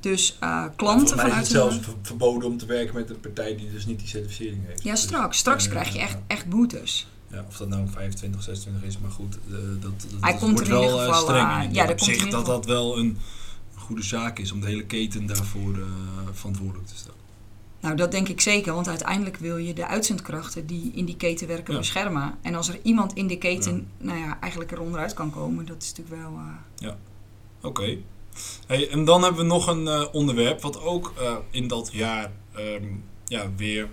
Dus 0.00 0.36
Maar 0.40 0.72
klanten 0.76 1.06
voor 1.06 1.16
mij 1.16 1.24
van 1.26 1.34
is 1.34 1.42
het 1.42 1.56
zelfs 1.56 1.78
ver- 1.78 1.94
verboden 2.02 2.48
om 2.48 2.56
te 2.58 2.66
werken 2.66 2.94
met 2.94 3.10
een 3.10 3.20
partij 3.20 3.56
die 3.56 3.70
dus 3.70 3.86
niet 3.86 3.98
die 3.98 4.08
certificering 4.08 4.66
heeft. 4.66 4.82
Ja, 4.82 4.90
Dus, 4.90 5.00
straks. 5.00 5.38
Straks 5.38 5.64
eh, 5.64 5.70
krijg 5.70 5.88
je 5.92 5.98
ja, 5.98 6.04
echt, 6.04 6.12
ja. 6.12 6.20
echt 6.26 6.48
boetes. 6.48 7.08
Ja, 7.28 7.44
of 7.48 7.56
dat 7.56 7.68
nou 7.68 7.88
25, 7.88 8.42
26 8.42 8.88
is, 8.88 8.98
maar 8.98 9.10
goed, 9.10 9.34
eh, 9.48 9.52
dat, 9.80 9.80
dat, 9.80 9.92
Hij 10.20 10.30
dat 10.32 10.40
komt 10.40 10.52
wordt 10.52 10.68
er 10.68 10.74
in 10.74 10.80
wel 10.80 10.90
ieder 10.90 10.98
geval, 11.06 11.20
streng. 11.22 11.50
En 11.62 11.68
ik 11.68 11.74
ja, 11.74 11.88
op 11.90 12.00
zich 12.00 12.28
dat 12.28 12.46
dat 12.46 12.64
wel 12.66 12.98
een 12.98 13.18
goede 13.74 14.02
zaak 14.02 14.38
is 14.38 14.52
om 14.52 14.60
de 14.60 14.66
hele 14.66 14.84
keten 14.86 15.26
daarvoor 15.26 15.78
verantwoordelijk 16.32 16.88
te 16.88 16.96
stellen. 16.96 17.18
Nou, 17.80 17.96
dat 17.96 18.10
denk 18.10 18.28
ik 18.28 18.40
zeker, 18.40 18.74
want 18.74 18.88
uiteindelijk 18.88 19.36
wil 19.36 19.56
je 19.56 19.72
de 19.74 19.86
uitzendkrachten 19.86 20.66
die 20.66 20.90
in 20.94 21.04
die 21.04 21.16
keten 21.16 21.46
werken 21.46 21.72
Ja. 21.72 21.78
beschermen. 21.78 22.34
En 22.42 22.54
als 22.54 22.68
er 22.68 22.78
iemand 22.82 23.12
in 23.14 23.26
die 23.26 23.38
keten, 23.38 23.86
nou 23.98 24.18
ja, 24.18 24.40
eigenlijk 24.40 24.72
er 24.72 24.80
onderuit 24.80 25.14
kan 25.14 25.30
komen, 25.30 25.66
dat 25.66 25.82
is 25.82 25.92
natuurlijk 25.96 26.22
wel... 26.22 26.38
eh, 26.80 26.94
Oké. 27.62 27.96
Hey, 28.66 28.88
en 28.90 29.04
dan 29.04 29.22
hebben 29.22 29.40
we 29.40 29.46
nog 29.46 29.66
een 29.66 29.88
eh, 29.88 30.04
onderwerp 30.12 30.60
wat 30.62 30.80
ook 30.82 31.12
eh, 31.18 31.36
in 31.50 31.68
dat 31.68 31.88
jaar 31.92 32.30
ehm, 32.54 32.84
ja, 33.24 33.50
weer. 33.56 33.88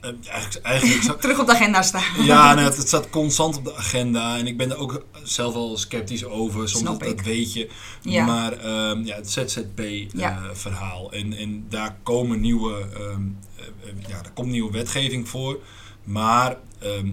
eh, 0.00 0.10
eigenlijk, 0.30 0.64
eigenlijk 0.66 1.02
zou- 1.08 1.18
terug 1.20 1.38
op 1.40 1.46
de 1.46 1.52
agenda 1.52 1.82
staan. 1.82 2.24
ja, 2.24 2.54
nou, 2.54 2.66
het, 2.66 2.76
het 2.76 2.86
staat 2.88 3.10
constant 3.10 3.56
op 3.56 3.64
de 3.64 3.74
agenda 3.76 4.38
en 4.38 4.46
ik 4.46 4.56
ben 4.56 4.70
er 4.70 4.76
ook 4.76 5.04
zelf 5.22 5.54
wel 5.54 5.76
sceptisch 5.76 6.24
over. 6.24 6.68
Soms 6.68 6.84
dat, 6.84 7.00
dat 7.00 7.20
weet 7.20 7.52
je. 7.52 7.68
Ja. 8.02 8.24
Maar 8.24 8.52
ehm, 8.52 9.04
ja, 9.04 9.16
het 9.16 9.34
Ja. 9.34 9.46
ZZP-verhaal. 9.46 11.12
en, 11.12 11.32
en 11.32 11.66
daar 11.68 11.96
komen 12.02 12.40
nieuwe, 12.40 12.80
ehm, 12.94 13.22
eh, 13.56 13.64
eh, 13.66 13.94
ja, 14.08 14.22
daar 14.22 14.32
komt 14.34 14.50
nieuwe 14.50 14.72
wetgeving 14.72 15.28
voor. 15.28 15.58
Maar 16.04 16.56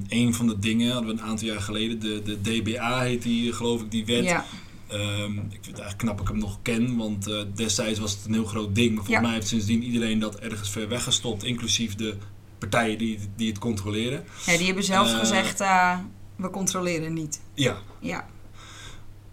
een 0.10 0.34
van 0.34 0.48
de 0.48 0.60
dingen 0.60 0.91
hadden 0.93 1.15
we 1.15 1.22
een 1.22 1.27
aantal 1.27 1.48
jaar 1.48 1.62
geleden, 1.62 2.00
de, 2.00 2.22
de 2.24 2.41
DBA 2.62 3.01
heet 3.01 3.22
die, 3.22 3.53
geloof 3.53 3.81
ik, 3.81 3.91
die 3.91 4.05
wet. 4.05 4.24
ja. 4.24 4.46
Ehm, 4.88 5.38
ik 5.38 5.50
vind 5.51 5.65
het 5.65 5.79
eigenlijk 5.79 5.98
knap 5.98 6.17
dat 6.17 6.25
ik 6.27 6.32
hem 6.34 6.41
nog 6.41 6.60
ken, 6.62 6.98
want 6.98 7.27
eh, 7.27 7.41
destijds 7.56 8.00
was 8.00 8.12
het 8.12 8.25
een 8.25 8.34
heel 8.34 8.46
groot 8.46 8.75
ding. 8.75 8.88
Maar 8.96 8.96
volgens 9.03 9.15
Ja. 9.15 9.22
mij 9.22 9.34
heeft 9.34 9.48
sindsdien 9.48 9.84
iedereen 9.84 10.20
dat 10.20 10.36
ergens 10.39 10.70
ver 10.70 10.88
weggestopt, 10.88 11.44
inclusief 11.44 11.96
de 11.96 12.15
partijen 12.58 12.98
die, 12.98 13.20
die 13.36 13.48
het 13.50 13.58
controleren. 13.60 14.24
Ja, 14.46 14.58
die 14.58 14.65
hebben 14.65 14.84
zelf 14.84 15.12
Eh. 15.12 15.20
gezegd, 15.20 15.62
eh, 15.62 15.98
we 16.36 16.50
controleren 16.50 17.13
niet. 17.13 17.41
Ja, 17.53 17.77
Ja, 18.00 18.25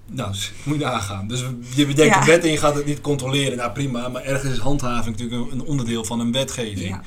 nou, 0.06 0.32
dus 0.32 0.52
moet 0.64 0.78
je 0.78 0.84
nagaan. 0.84 1.28
Dus 1.28 1.40
je 1.74 1.86
bedenkt 1.86 2.14
Ja. 2.14 2.20
een 2.20 2.26
wet 2.26 2.44
en 2.44 2.50
je 2.50 2.58
gaat 2.58 2.74
het 2.74 2.86
niet 2.86 3.00
controleren. 3.00 3.56
Nou 3.56 3.72
prima, 3.72 4.08
maar 4.08 4.22
ergens 4.22 4.52
is 4.52 4.58
handhaving 4.58 5.16
natuurlijk 5.18 5.52
een, 5.52 5.58
een 5.58 5.66
onderdeel 5.66 6.04
van 6.04 6.20
een 6.20 6.32
wetgeving. 6.32 6.88
ja. 6.88 7.02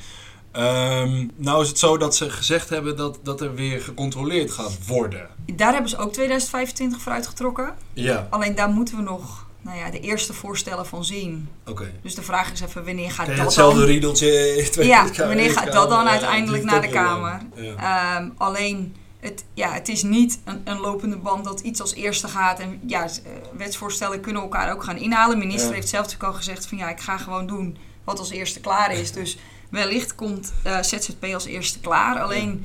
Ehm, 0.52 1.26
nou 1.36 1.62
is 1.62 1.68
het 1.68 1.78
zo 1.78 1.96
dat 1.96 2.16
ze 2.16 2.30
gezegd 2.30 2.68
hebben 2.68 2.96
dat, 2.96 3.18
dat 3.22 3.40
er 3.40 3.54
weer 3.54 3.80
gecontroleerd 3.80 4.50
gaat 4.50 4.86
worden. 4.86 5.28
Daar 5.54 5.72
hebben 5.72 5.90
ze 5.90 5.96
ook 5.96 6.12
2025 6.12 7.00
voor 7.00 7.12
uitgetrokken. 7.12 7.74
Ja, 7.92 8.26
Alleen 8.30 8.54
daar 8.54 8.68
moeten 8.68 8.96
we 8.96 9.02
nog 9.02 9.46
nou 9.60 9.78
ja, 9.78 9.90
de 9.90 10.00
eerste 10.00 10.32
voorstellen 10.32 10.86
van 10.86 11.04
zien. 11.04 11.48
oké. 11.66 11.90
Dus 12.02 12.14
de 12.14 12.22
vraag 12.22 12.52
is 12.52 12.60
even, 12.60 12.84
wanneer 12.84 13.10
gaat 13.10 13.26
dat 13.26 13.36
hetzelfde 13.38 13.78
dan? 13.78 13.88
riedeltje 13.88 14.56
in 14.56 14.70
Tweede 14.70 14.92
Ja, 14.92 15.26
wanneer 15.26 15.50
gaat 15.50 15.72
dat 15.72 15.88
dan 15.88 16.08
uiteindelijk 16.08 16.64
naar 16.64 16.80
de 16.80 16.88
Kamer? 16.88 17.40
Ja. 17.54 18.16
Ehm, 18.16 18.28
alleen, 18.36 18.96
het, 19.20 19.44
ja, 19.54 19.72
het 19.72 19.88
is 19.88 20.02
niet 20.02 20.40
een, 20.44 20.60
een 20.64 20.78
lopende 20.80 21.16
band 21.16 21.44
dat 21.44 21.60
iets 21.60 21.80
als 21.80 21.94
eerste 21.94 22.28
gaat. 22.28 22.58
En 22.60 22.80
ja, 22.86 23.04
eh, 23.04 23.10
wetsvoorstellen 23.56 24.20
kunnen 24.20 24.42
elkaar 24.42 24.72
ook 24.72 24.84
gaan 24.84 24.96
inhalen. 24.98 25.38
De 25.38 25.44
minister 25.46 25.68
Ja. 25.68 25.74
heeft 25.74 25.88
zelf 25.88 26.04
natuurlijk 26.04 26.30
al 26.32 26.36
gezegd 26.38 26.66
van 26.66 26.78
ja, 26.78 26.88
ik 26.90 27.00
ga 27.00 27.16
gewoon 27.18 27.46
doen 27.46 27.76
wat 28.04 28.18
als 28.18 28.30
eerste 28.30 28.60
klaar 28.60 28.92
is. 28.92 29.12
Dus 29.12 29.38
wellicht 29.68 30.14
komt 30.14 30.52
eh, 30.62 30.82
ZZP 30.82 31.24
als 31.34 31.44
eerste 31.44 31.80
klaar. 31.80 32.20
Alleen 32.20 32.64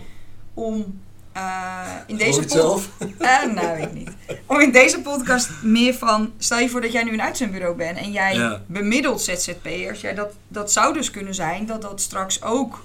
om 0.53 0.99
eh, 1.31 1.81
in 2.07 2.15
deze 2.17 2.31
Hoor 2.31 2.41
je 2.41 2.47
het 2.47 2.49
pod- 2.49 2.57
zelf? 2.57 2.89
Eh, 3.19 3.53
nou, 3.53 3.75
weet 3.77 3.85
ik 3.85 3.93
niet. 3.93 4.09
Om 4.45 4.59
in 4.59 4.71
deze 4.71 5.01
podcast 5.01 5.49
meer 5.63 5.93
van... 5.93 6.31
Stel 6.37 6.59
je 6.59 6.69
voor 6.69 6.81
dat 6.81 6.91
jij 6.91 7.03
nu 7.03 7.13
een 7.13 7.21
uitzendbureau 7.21 7.75
bent 7.75 7.97
en 7.97 8.11
jij 8.11 8.35
Ja. 8.35 8.61
bemiddelt 8.65 9.21
ZZP'ers. 9.21 10.01
Ja, 10.01 10.13
dat, 10.13 10.33
dat 10.47 10.71
zou 10.71 10.93
dus 10.93 11.11
kunnen 11.11 11.35
zijn 11.35 11.65
dat 11.65 11.81
dat 11.81 12.01
straks 12.01 12.41
ook 12.43 12.83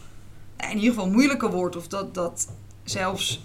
in 0.56 0.68
ieder 0.78 0.88
geval 0.94 1.10
moeilijker 1.10 1.50
wordt. 1.50 1.76
Of 1.76 1.88
dat, 1.88 2.14
dat 2.14 2.48
zelfs 2.84 3.40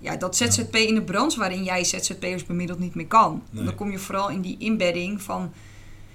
ja, 0.00 0.16
dat 0.18 0.36
ZZP 0.36 0.76
in 0.76 0.94
de 0.94 1.02
branche 1.02 1.38
waarin 1.38 1.64
jij 1.64 1.84
ZZP'ers 1.84 2.44
bemiddelt 2.46 2.78
niet 2.78 2.94
meer 2.94 3.06
kan. 3.06 3.42
Nee. 3.50 3.64
Dan 3.64 3.74
kom 3.74 3.90
je 3.90 3.98
vooral 3.98 4.28
in 4.30 4.40
die 4.40 4.56
inbedding 4.58 5.22
van... 5.22 5.52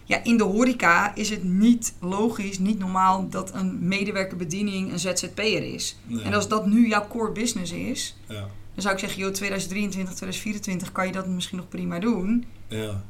Ja, 0.10 0.24
in 0.24 0.38
de 0.38 0.44
horeca 0.44 1.16
is 1.16 1.30
het 1.30 1.44
niet 1.44 1.94
logisch, 2.00 2.60
niet 2.60 2.80
normaal 2.80 3.30
dat 3.30 3.54
een 3.54 3.88
medewerker 3.88 4.38
bediening 4.38 4.92
een 4.92 5.00
ZZP'er 5.00 5.74
is. 5.74 5.98
Nee. 6.06 6.24
En 6.24 6.34
als 6.34 6.48
dat 6.48 6.66
nu 6.66 6.88
jouw 6.88 7.08
core 7.08 7.32
business 7.32 7.72
is, 7.72 8.18
Ja, 8.28 8.36
dan 8.74 8.82
zou 8.82 8.94
ik 8.94 9.00
zeggen, 9.00 9.20
joh, 9.22 9.32
2023, 9.32 10.16
2024 10.16 10.92
kan 10.92 11.06
je 11.06 11.12
dat 11.12 11.28
misschien 11.28 11.58
nog 11.58 11.70
prima 11.70 12.00
doen. 12.00 12.46
ja. 12.68 13.04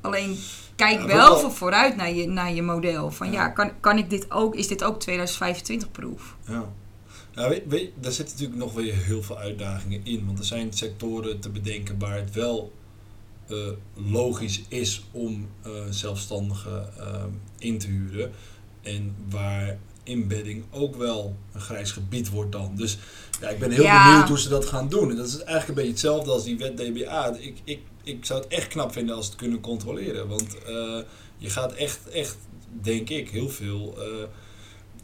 Alleen 0.00 0.36
kijk 0.76 0.98
Ja, 1.00 1.06
wel 1.06 1.16
wel- 1.16 1.38
voor 1.38 1.52
vooruit 1.52 1.96
naar 1.96 2.12
je, 2.12 2.26
naar 2.28 2.52
je 2.54 2.62
model. 2.62 3.10
Van 3.10 3.26
ja, 3.32 3.42
Ja. 3.42 3.48
kan, 3.48 3.70
kan 3.80 3.98
ik 3.98 4.10
dit 4.10 4.30
ook, 4.30 4.54
is 4.54 4.68
dit 4.68 4.84
ook 4.84 5.00
2025 5.00 5.90
proef? 5.90 6.36
Ja. 6.48 6.64
Nou, 7.34 7.48
weet, 7.48 7.62
weet, 7.66 7.90
daar 8.00 8.12
zitten 8.12 8.34
natuurlijk 8.38 8.60
nog 8.60 8.72
weer 8.74 8.94
heel 8.94 9.22
veel 9.22 9.38
uitdagingen 9.38 10.00
in. 10.04 10.26
Want 10.26 10.38
er 10.38 10.44
zijn 10.44 10.72
sectoren 10.72 11.40
te 11.40 11.50
bedenken 11.50 11.98
waar 11.98 12.16
het 12.16 12.34
wel 12.34 12.72
eh, 13.48 13.56
logisch 13.94 14.62
is 14.68 15.04
om 15.10 15.48
eh, 15.62 15.70
zelfstandigen 15.90 16.98
eh, 16.98 17.24
in 17.58 17.78
te 17.78 17.86
huren. 17.86 18.32
En 18.82 19.16
waar 19.28 19.78
inbedding 20.02 20.64
ook 20.70 20.96
wel 20.96 21.36
een 21.52 21.60
grijs 21.60 21.92
gebied 21.92 22.30
wordt 22.30 22.52
dan. 22.52 22.72
Dus 22.76 22.98
ja, 23.40 23.48
ik 23.48 23.58
ben 23.58 23.70
heel 23.70 23.82
Ja. 23.82 24.08
benieuwd 24.10 24.28
hoe 24.28 24.38
ze 24.38 24.48
dat 24.48 24.66
gaan 24.66 24.88
doen. 24.88 25.10
En 25.10 25.16
dat 25.16 25.26
is 25.26 25.36
eigenlijk 25.36 25.68
een 25.68 25.74
beetje 25.74 25.90
hetzelfde 25.90 26.30
als 26.30 26.44
die 26.44 26.58
wet 26.58 26.76
DBA. 26.76 27.34
Ik, 27.38 27.56
ik, 27.64 27.80
ik 28.04 28.24
zou 28.24 28.40
het 28.40 28.48
echt 28.48 28.68
knap 28.68 28.92
vinden 28.92 29.14
als 29.16 29.24
ze 29.24 29.30
het 29.30 29.40
kunnen 29.40 29.60
controleren. 29.60 30.28
Want 30.28 30.56
je 31.38 31.50
gaat 31.50 31.72
echt, 31.72 32.08
echt, 32.08 32.36
denk 32.82 33.08
ik, 33.08 33.30
heel 33.30 33.48
veel... 33.48 33.98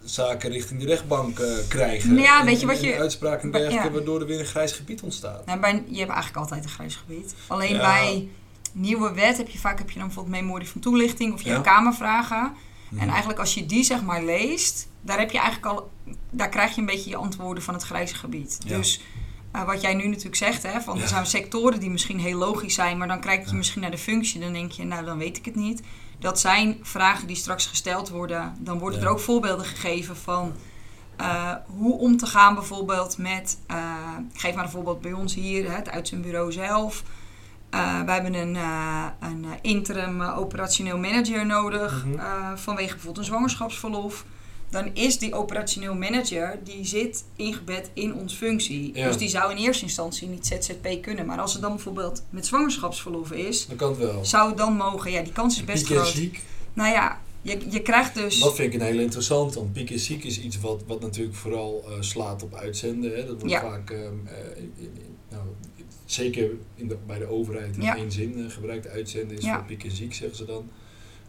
zaken 0.04 0.50
richting 0.50 0.80
de 0.80 0.86
rechtbank 0.86 1.38
eh, 1.38 1.48
krijgen. 1.68 2.16
Ja, 2.18 2.40
En- 2.40 2.46
weet 2.46 2.60
je 2.60 2.66
wat 2.66 2.80
je- 2.80 2.98
uitspraken 2.98 3.42
en 3.42 3.50
dergelijke, 3.50 3.86
ja. 3.86 3.92
waardoor 3.92 4.20
er 4.20 4.26
weer 4.26 4.38
een 4.40 4.46
grijs 4.46 4.72
gebied 4.72 5.02
ontstaat. 5.02 5.46
Nou, 5.46 5.60
bij, 5.60 5.72
je 5.72 5.98
hebt 5.98 6.10
eigenlijk 6.10 6.36
altijd 6.36 6.64
een 6.64 6.70
grijs 6.70 6.94
gebied. 6.96 7.34
Alleen 7.46 7.74
Ja. 7.74 7.80
bij 7.80 8.28
nieuwe 8.72 9.12
wet 9.12 9.36
heb 9.36 9.48
je 9.48 9.58
vaak 9.58 9.78
heb 9.78 9.90
je 9.90 9.98
dan 9.98 10.06
bijvoorbeeld 10.06 10.36
memorie 10.42 10.68
van 10.68 10.80
toelichting 10.80 11.32
of 11.32 11.40
je 11.42 11.48
Ja. 11.48 11.52
hebt 11.54 11.66
kamervragen. 11.66 12.52
Mhm. 12.88 13.00
En 13.02 13.08
eigenlijk 13.08 13.38
als 13.38 13.54
je 13.54 13.66
die 13.66 13.84
zeg 13.84 14.02
maar 14.02 14.22
leest, 14.24 14.88
daar 15.00 15.18
heb 15.18 15.30
je 15.30 15.38
eigenlijk 15.38 15.74
al, 15.78 15.90
daar 16.30 16.48
krijg 16.48 16.74
je 16.74 16.80
een 16.80 16.86
beetje 16.86 17.10
je 17.10 17.16
antwoorden 17.16 17.62
van 17.62 17.74
het 17.74 17.82
grijze 17.82 18.14
gebied. 18.14 18.58
Dus 18.68 19.00
eh, 19.52 19.64
wat 19.64 19.80
jij 19.80 19.94
nu 19.94 20.06
natuurlijk 20.06 20.36
zegt, 20.36 20.62
hè, 20.62 20.80
van 20.80 21.00
er 21.00 21.08
zijn 21.08 21.26
sectoren 21.26 21.80
die 21.80 21.90
misschien 21.90 22.20
heel 22.20 22.38
logisch 22.38 22.74
zijn, 22.74 22.98
maar 22.98 23.08
dan 23.08 23.20
kijk 23.20 23.48
je 23.48 23.54
misschien 23.54 23.80
naar 23.80 23.90
de 23.90 23.98
functie, 23.98 24.40
dan 24.40 24.52
denk 24.52 24.72
je, 24.72 24.84
nou 24.84 25.04
dan 25.04 25.18
weet 25.18 25.36
ik 25.36 25.44
het 25.44 25.54
niet. 25.54 25.82
Dat 26.22 26.40
zijn 26.40 26.78
vragen 26.82 27.26
die 27.26 27.36
straks 27.36 27.66
gesteld 27.66 28.08
worden. 28.08 28.54
Dan 28.58 28.78
worden 28.78 28.98
Ja. 29.00 29.04
er 29.06 29.10
ook 29.12 29.20
voorbeelden 29.20 29.66
gegeven 29.66 30.16
van 30.16 30.52
eh, 31.16 31.52
hoe 31.66 31.98
om 31.98 32.16
te 32.16 32.26
gaan 32.26 32.54
bijvoorbeeld 32.54 33.18
met, 33.18 33.58
eh, 33.66 33.76
ik 34.34 34.40
geef 34.40 34.54
maar 34.54 34.64
een 34.64 34.70
voorbeeld 34.70 35.00
bij 35.00 35.12
ons 35.12 35.34
hier, 35.34 35.70
hè, 35.70 35.76
het 35.76 35.90
uitzendbureau 35.90 36.52
zelf. 36.52 37.02
Eh 37.70 38.00
wij 38.02 38.14
hebben 38.14 38.34
een, 38.34 38.56
eh, 38.56 39.04
een 39.20 39.44
eh, 39.44 39.50
interim 39.62 40.20
eh, 40.22 40.38
operationeel 40.38 40.98
manager 40.98 41.46
nodig 41.46 42.04
Mhm. 42.04 42.18
eh, 42.18 42.26
vanwege 42.54 42.88
bijvoorbeeld 42.92 43.18
een 43.18 43.24
zwangerschapsverlof. 43.32 44.24
Dan 44.72 44.90
is 44.94 45.18
die 45.18 45.34
operationeel 45.34 45.94
manager, 45.94 46.58
die 46.64 46.84
zit 46.86 47.24
ingebed 47.36 47.90
in 47.92 48.14
ons 48.14 48.34
functie. 48.34 48.90
Ja. 48.94 49.06
Dus 49.06 49.16
die 49.16 49.28
zou 49.28 49.50
in 49.50 49.56
eerste 49.56 49.82
instantie 49.84 50.28
niet 50.28 50.46
ZZP 50.46 51.02
kunnen. 51.02 51.26
Maar 51.26 51.38
als 51.38 51.52
het 51.52 51.62
dan 51.62 51.70
bijvoorbeeld 51.74 52.22
met 52.30 52.46
zwangerschapsverlof 52.46 53.32
is, 53.32 53.66
Dan 53.66 53.76
kan 53.76 53.88
het 53.90 53.98
wel. 53.98 54.24
zou 54.24 54.48
het 54.48 54.58
dan 54.58 54.72
mogen. 54.76 55.10
Ja, 55.10 55.22
die 55.22 55.32
kans 55.32 55.56
is 55.56 55.64
best 55.64 55.82
Piek 55.86 55.96
en 55.96 56.02
groot. 56.02 56.14
ziek, 56.14 56.40
Nou 56.72 56.90
ja, 56.92 57.20
je, 57.42 57.58
je 57.70 57.82
krijgt 57.82 58.14
dus... 58.14 58.38
dat 58.40 58.54
vind 58.54 58.74
ik 58.74 58.80
een 58.80 58.86
heel 58.86 58.98
interessant. 59.00 59.54
Want 59.54 59.72
piek 59.72 59.90
en 59.90 59.98
ziek 59.98 60.24
is 60.24 60.40
iets 60.40 60.60
wat, 60.60 60.82
wat 60.86 61.00
natuurlijk 61.00 61.36
vooral 61.36 61.84
eh, 61.88 61.92
slaat 62.00 62.42
op 62.42 62.54
uitzenden. 62.54 63.10
Hè. 63.10 63.26
Dat 63.26 63.34
wordt 63.36 63.50
Ja. 63.50 63.60
vaak, 63.60 63.90
ehm, 63.90 64.02
eh, 64.26 64.56
in- 64.62 64.72
in- 64.78 65.16
nou, 65.30 65.42
zeker 66.04 66.50
in 66.74 66.88
de, 66.88 66.96
bij 67.06 67.18
de 67.18 67.26
overheid 67.26 67.76
in 67.76 67.82
Ja. 67.82 67.96
één 67.96 68.12
zin 68.12 68.44
eh, 68.46 68.50
gebruikt. 68.54 68.88
Uitzenden 68.88 69.36
is 69.38 69.44
voor 69.48 69.64
piek 69.64 69.84
en 69.84 69.90
ziek, 69.90 70.14
zeggen 70.14 70.36
ze 70.36 70.44
dan. 70.44 70.70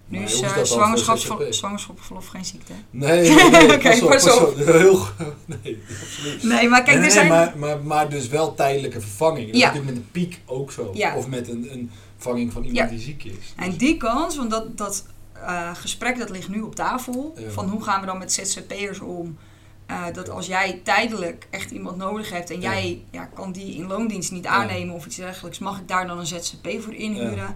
Nu 0.08 0.24
is 0.24 0.34
eh, 0.42 0.42
dat 0.42 0.68
dan 0.68 0.98
voor 0.98 1.54
zwangerschapsverlof, 1.54 2.28
geen 2.28 2.46
ziekte. 2.46 2.74
Nee, 2.89 3.30
nee, 3.30 3.78
pas 3.80 4.02
op, 4.02 4.10
pas 4.10 4.24
pas 4.24 4.38
op. 4.39 4.48
op. 4.48 4.58
Heel, 4.66 4.96
goed. 4.96 5.16
nee, 5.63 5.84
absoluut. 6.04 6.44
Nee, 6.44 6.70
maar 6.70 6.84
kijk, 6.84 6.98
Nee, 6.98 7.06
er 7.06 7.12
zijn... 7.12 7.28
maar, 7.28 7.54
maar, 7.58 7.80
maar 7.84 8.10
dus 8.10 8.28
wel 8.28 8.54
tijdelijke 8.54 9.02
vervanging. 9.02 9.46
Dat 9.52 9.56
Ja. 9.56 9.68
is 9.72 9.74
natuurlijk 9.76 9.96
met 9.96 10.04
een 10.06 10.12
piek 10.12 10.39
ook 10.46 10.72
zo. 10.72 10.92
Ja. 10.94 11.16
Of 11.16 11.28
met 11.28 11.48
een, 11.50 11.68
een 11.72 11.92
vervanging 12.16 12.52
van 12.52 12.63
iemand 12.63 12.89
Ja. 12.89 12.96
die 12.96 13.04
ziek 13.06 13.24
is. 13.24 13.54
En 13.56 13.76
die 13.78 13.98
kans, 13.98 14.38
want 14.38 14.50
dat, 14.52 14.78
dat 14.78 15.06
eh, 15.34 15.76
gesprek 15.76 16.18
dat 16.18 16.30
ligt 16.30 16.50
nu 16.50 16.62
op 16.62 16.76
tafel. 16.76 17.34
Van 17.50 17.70
hoe 17.70 17.84
gaan 17.84 18.00
we 18.00 18.06
dan 18.06 18.18
met 18.18 18.34
ZZP'ers 18.34 19.00
om? 19.00 19.38
Eh, 19.86 20.04
dat 20.13 20.30
als 20.30 20.48
jij 20.48 20.82
tijdelijk 20.84 21.48
echt 21.50 21.72
iemand 21.72 21.98
nodig 21.98 22.30
hebt 22.30 22.50
en 22.52 22.62
Ja. 22.62 22.72
jij 22.72 23.02
ja, 23.12 23.26
kan 23.26 23.52
die 23.52 23.76
in 23.76 23.88
loondienst 23.88 24.32
niet 24.32 24.44
Ja. 24.44 24.50
aannemen 24.50 24.96
of 24.96 25.06
iets 25.06 25.16
dergelijks, 25.16 25.60
mag 25.60 25.80
ik 25.80 25.88
daar 25.88 26.08
dan 26.08 26.20
een 26.20 26.26
ZZP 26.28 26.68
voor 26.80 26.94
inhuren? 26.94 27.56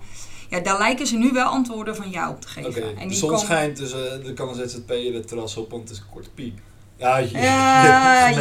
Ja, 0.49 0.59
daar 0.59 0.77
lijken 0.77 1.07
ze 1.07 1.17
nu 1.17 1.31
wel 1.31 1.45
antwoorden 1.49 1.95
van 1.95 2.09
ja 2.11 2.29
op 2.29 2.41
te 2.41 2.47
geven. 2.47 2.83
En 2.83 2.95
de 3.01 3.07
die 3.07 3.17
zon 3.17 3.29
komen- 3.29 3.45
schijnt, 3.45 3.77
dus 3.77 3.93
eh, 3.93 4.27
er 4.27 4.33
kan 4.33 4.49
een 4.49 4.69
ZZP'er 4.69 5.13
het 5.13 5.27
terras 5.27 5.57
op, 5.57 5.69
want 5.71 5.83
het 5.83 5.91
is 5.91 5.97
een 5.97 6.09
korte 6.13 6.29
piek. 6.29 6.59
Ja, 6.95 7.17
je, 7.17 7.37
Eh, 7.37 7.43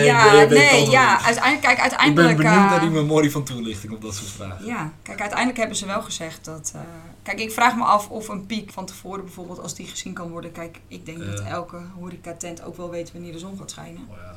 ja, 0.06 0.46
weet 0.48 0.58
nee, 0.58 0.90
ja. 0.90 1.20
Uiteindelijk, 1.22 1.62
kijk, 1.62 1.76
Ik 1.76 1.80
uiteindelijk... 1.82 2.36
ben 2.36 2.36
benieuwd 2.46 2.64
eh, 2.64 2.70
naar 2.70 2.80
die 2.80 2.90
memorie 2.90 3.30
van 3.30 3.44
toelichting 3.44 3.92
op 3.92 4.02
dat 4.02 4.14
soort 4.14 4.30
vragen. 4.30 4.66
Ja, 4.66 4.92
kijk, 5.02 5.20
uiteindelijk 5.20 5.58
hebben 5.58 5.76
ze 5.76 5.86
wel 5.86 6.02
gezegd 6.02 6.44
dat. 6.44 6.74
kijk, 7.22 7.40
ik 7.40 7.50
vraag 7.52 7.76
me 7.76 7.84
af 7.84 8.08
of 8.08 8.28
een 8.28 8.46
piek 8.46 8.70
van 8.72 8.86
tevoren 8.86 9.24
bijvoorbeeld, 9.24 9.62
als 9.62 9.74
die 9.74 9.86
gezien 9.86 10.12
kan 10.12 10.30
worden. 10.30 10.52
Kijk, 10.52 10.80
ik 10.88 11.06
denk 11.06 11.18
dat 11.26 11.38
Ja. 11.38 11.44
elke 11.46 11.76
horecatent 11.98 12.64
ook 12.64 12.76
wel 12.76 12.90
weet 12.90 13.12
wanneer 13.12 13.32
de 13.32 13.38
zon 13.38 13.56
gaat 13.58 13.70
schijnen. 13.70 14.06
Oh 14.10 14.16
ja. 14.16 14.34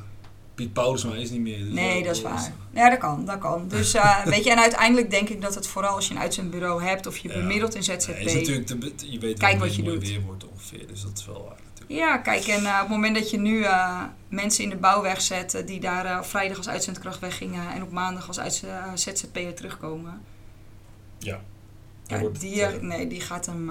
Piet 0.60 0.72
Paulusma 0.72 1.14
is 1.14 1.30
niet 1.30 1.40
meer. 1.40 1.58
dus 1.64 1.72
Nee, 1.74 2.02
dat 2.02 2.16
is 2.16 2.22
waar. 2.22 2.52
Ja, 2.74 2.90
dat 2.90 2.98
kan, 2.98 3.24
dat 3.24 3.38
kan. 3.38 3.68
Dus 3.68 3.94
eh, 3.94 4.24
weet 4.24 4.44
je, 4.44 4.50
en 4.50 4.58
uiteindelijk 4.58 5.10
denk 5.10 5.28
ik 5.28 5.40
dat 5.42 5.54
het 5.54 5.66
vooral 5.66 5.94
als 5.94 6.08
je 6.08 6.14
een 6.14 6.20
uitzendbureau 6.20 6.82
hebt 6.82 7.06
of 7.06 7.16
je 7.16 7.28
Ja. 7.28 7.34
bemiddelt 7.34 7.74
in 7.74 7.82
ZZP. 7.82 8.08
is 8.08 8.34
natuurlijk 8.34 8.66
te, 8.66 8.92
je 9.10 9.18
weet 9.18 9.38
Kijk 9.38 9.58
wat 9.58 9.74
je 9.76 9.82
doet. 9.82 10.08
weer 10.08 10.20
wordt 10.20 10.48
ongeveer, 10.48 10.86
dus 10.86 11.02
dat 11.02 11.18
is 11.18 11.26
wel 11.26 11.42
waar 11.48 11.58
natuurlijk. 11.74 12.00
Ja, 12.00 12.18
kijk, 12.18 12.46
en 12.46 12.64
eh, 12.66 12.72
op 12.74 12.80
het 12.80 12.88
moment 12.88 13.14
dat 13.14 13.30
je 13.30 13.38
nu 13.38 13.62
eh, 13.62 14.02
mensen 14.28 14.64
in 14.64 14.70
de 14.70 14.76
bouw 14.76 15.02
wegzet 15.02 15.62
die 15.66 15.80
daar 15.80 16.26
vrijdag 16.26 16.56
als 16.56 16.68
uitzendkracht 16.68 17.18
weggingen 17.18 17.72
en 17.72 17.82
op 17.82 17.90
maandag 17.90 18.26
als 18.28 18.40
uitz- 18.40 18.62
ZZP'er 18.94 19.54
terugkomen. 19.54 20.20
Ja. 21.18 21.40
Ja, 22.06 22.22
die, 22.38 22.64
nee, 22.80 23.06
die 23.06 23.20
gaat 23.20 23.46
hem, 23.46 23.66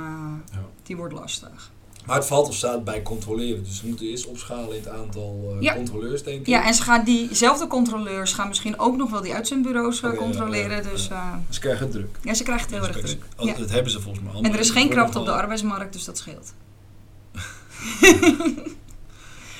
Ja. 0.51 0.65
die 0.83 0.95
wordt 0.97 1.13
lastig. 1.13 1.71
Maar 2.09 2.17
het 2.17 2.27
valt 2.27 2.47
of 2.47 2.55
staat 2.55 2.83
bij 2.83 3.01
controleren, 3.01 3.63
dus 3.63 3.81
we 3.81 3.87
moeten 3.87 4.05
eerst 4.05 4.25
opschalen 4.25 4.69
in 4.77 4.83
het 4.83 4.87
aantal 4.89 5.53
eh, 5.55 5.61
Ja. 5.61 5.73
controleurs, 5.75 6.23
denk 6.23 6.39
ik. 6.39 6.47
Ja, 6.47 6.65
en 6.65 6.73
ze 6.73 6.81
gaan 6.81 7.03
diezelfde 7.03 7.67
controleurs 7.67 8.33
gaan 8.33 8.47
misschien 8.47 8.79
ook 8.79 8.97
nog 8.97 9.09
wel 9.09 9.21
die 9.21 9.33
uitzendbureaus 9.33 10.01
eh, 10.01 10.13
controleren. 10.13 10.83
ja, 10.83 10.89
dus 10.91 11.07
ja. 11.07 11.31
eh, 11.47 11.53
Ze 11.53 11.59
krijgen 11.59 11.89
druk. 11.89 12.17
ja, 12.23 12.33
ze 12.33 12.43
krijgen 12.43 12.65
het 12.65 12.75
heel 12.75 12.87
erg 12.87 12.99
druk. 13.05 13.23
Oh, 13.37 13.45
Ja. 13.47 13.53
Dat 13.53 13.69
hebben 13.69 13.91
ze 13.91 13.99
volgens 14.01 14.23
mij 14.23 14.29
En 14.29 14.35
allemaal. 14.37 14.53
er 14.53 14.59
is 14.59 14.67
Het 14.67 14.77
geen 14.77 14.89
krapte 14.89 15.19
op 15.19 15.25
de 15.25 15.31
arbeidsmarkt, 15.31 15.93
dus 15.93 16.03
dat 16.05 16.17
scheelt. 16.17 16.53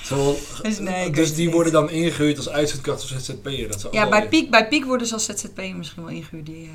Zo, 0.04 0.36
Dus 0.62 0.78
nee, 0.78 1.10
dus 1.10 1.26
het 1.28 1.36
die 1.36 1.50
worden 1.50 1.72
dan 1.72 1.90
ingehuurd 1.90 2.36
als 2.36 2.48
uitzendkracht 2.48 3.02
of 3.02 3.08
ZZP'er. 3.08 3.76
Ja, 3.90 4.08
bij 4.08 4.28
Piek, 4.28 4.50
bij 4.50 4.68
Piek 4.68 4.84
worden 4.84 5.06
ze 5.06 5.14
als 5.14 5.24
ZZP 5.24 5.72
misschien 5.76 6.02
wel 6.04 6.12
ingehuurd. 6.12 6.46
Die, 6.46 6.64
eh, 6.64 6.70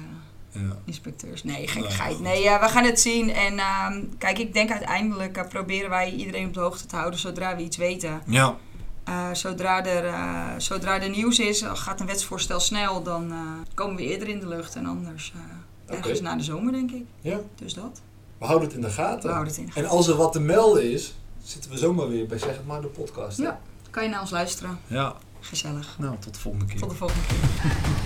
Ja. 0.55 0.75
inspecteurs. 0.85 1.43
Nee, 1.43 1.67
gekkigheid. 1.67 2.13
goed. 2.15 2.23
Nee, 2.23 2.41
ja, 2.43 2.59
we 2.59 2.67
gaan 2.67 2.83
het 2.83 2.99
zien. 2.99 3.29
En 3.33 3.59
ehm, 3.59 4.03
kijk, 4.17 4.39
ik 4.39 4.53
denk 4.53 4.71
uiteindelijk 4.71 5.37
eh, 5.37 5.47
proberen 5.47 5.89
wij 5.89 6.11
iedereen 6.11 6.47
op 6.47 6.53
de 6.53 6.59
hoogte 6.59 6.85
te 6.85 6.95
houden 6.95 7.19
zodra 7.19 7.55
we 7.55 7.61
iets 7.63 7.77
weten. 7.77 8.21
Ja, 8.25 8.55
Eh, 9.03 9.29
zodra, 9.33 9.85
er, 9.85 10.05
eh, 10.05 10.49
zodra 10.57 11.01
er 11.01 11.09
nieuws 11.09 11.39
is, 11.39 11.61
gaat 11.73 11.99
een 11.99 12.05
wetsvoorstel 12.05 12.59
snel, 12.59 13.03
dan 13.03 13.33
komen 13.73 13.95
we 13.95 14.01
eerder 14.03 14.27
in 14.27 14.39
de 14.39 14.47
lucht. 14.47 14.75
En 14.75 14.85
anders 14.85 15.33
ergens 15.87 16.19
Oké. 16.19 16.21
na 16.21 16.35
de 16.35 16.43
zomer, 16.43 16.71
denk 16.71 16.91
ik. 16.91 17.03
Ja, 17.21 17.39
Dus 17.55 17.73
dat. 17.73 18.01
we 18.37 18.45
houden 18.45 18.67
het 18.67 18.77
in 18.77 18.81
de 18.83 18.89
gaten. 18.89 19.21
We 19.29 19.33
houden 19.33 19.47
het 19.53 19.57
in. 19.61 19.65
de 19.65 19.71
En 19.75 19.81
gaten. 19.81 19.97
als 19.97 20.07
er 20.07 20.15
wat 20.15 20.31
te 20.31 20.39
melden 20.39 20.91
is, 20.91 21.15
zitten 21.43 21.71
we 21.71 21.77
zomaar 21.77 22.07
weer 22.09 22.27
bij 22.27 22.37
Zeg 22.37 22.49
het 22.55 22.65
maar 22.67 22.81
de 22.81 22.87
podcast. 22.87 23.37
hè? 23.37 23.43
Ja. 23.43 23.59
Kan 23.89 24.03
je 24.03 24.09
naar 24.09 24.21
ons 24.21 24.31
luisteren? 24.31 24.79
ja. 24.87 25.15
Gezellig. 25.39 25.95
Nou, 25.99 26.15
tot 26.19 26.33
de 26.33 26.39
volgende 26.39 26.65
keer. 26.65 26.79
Tot 26.79 26.89
de 26.89 26.95
volgende 26.95 27.23
keer. 27.27 28.04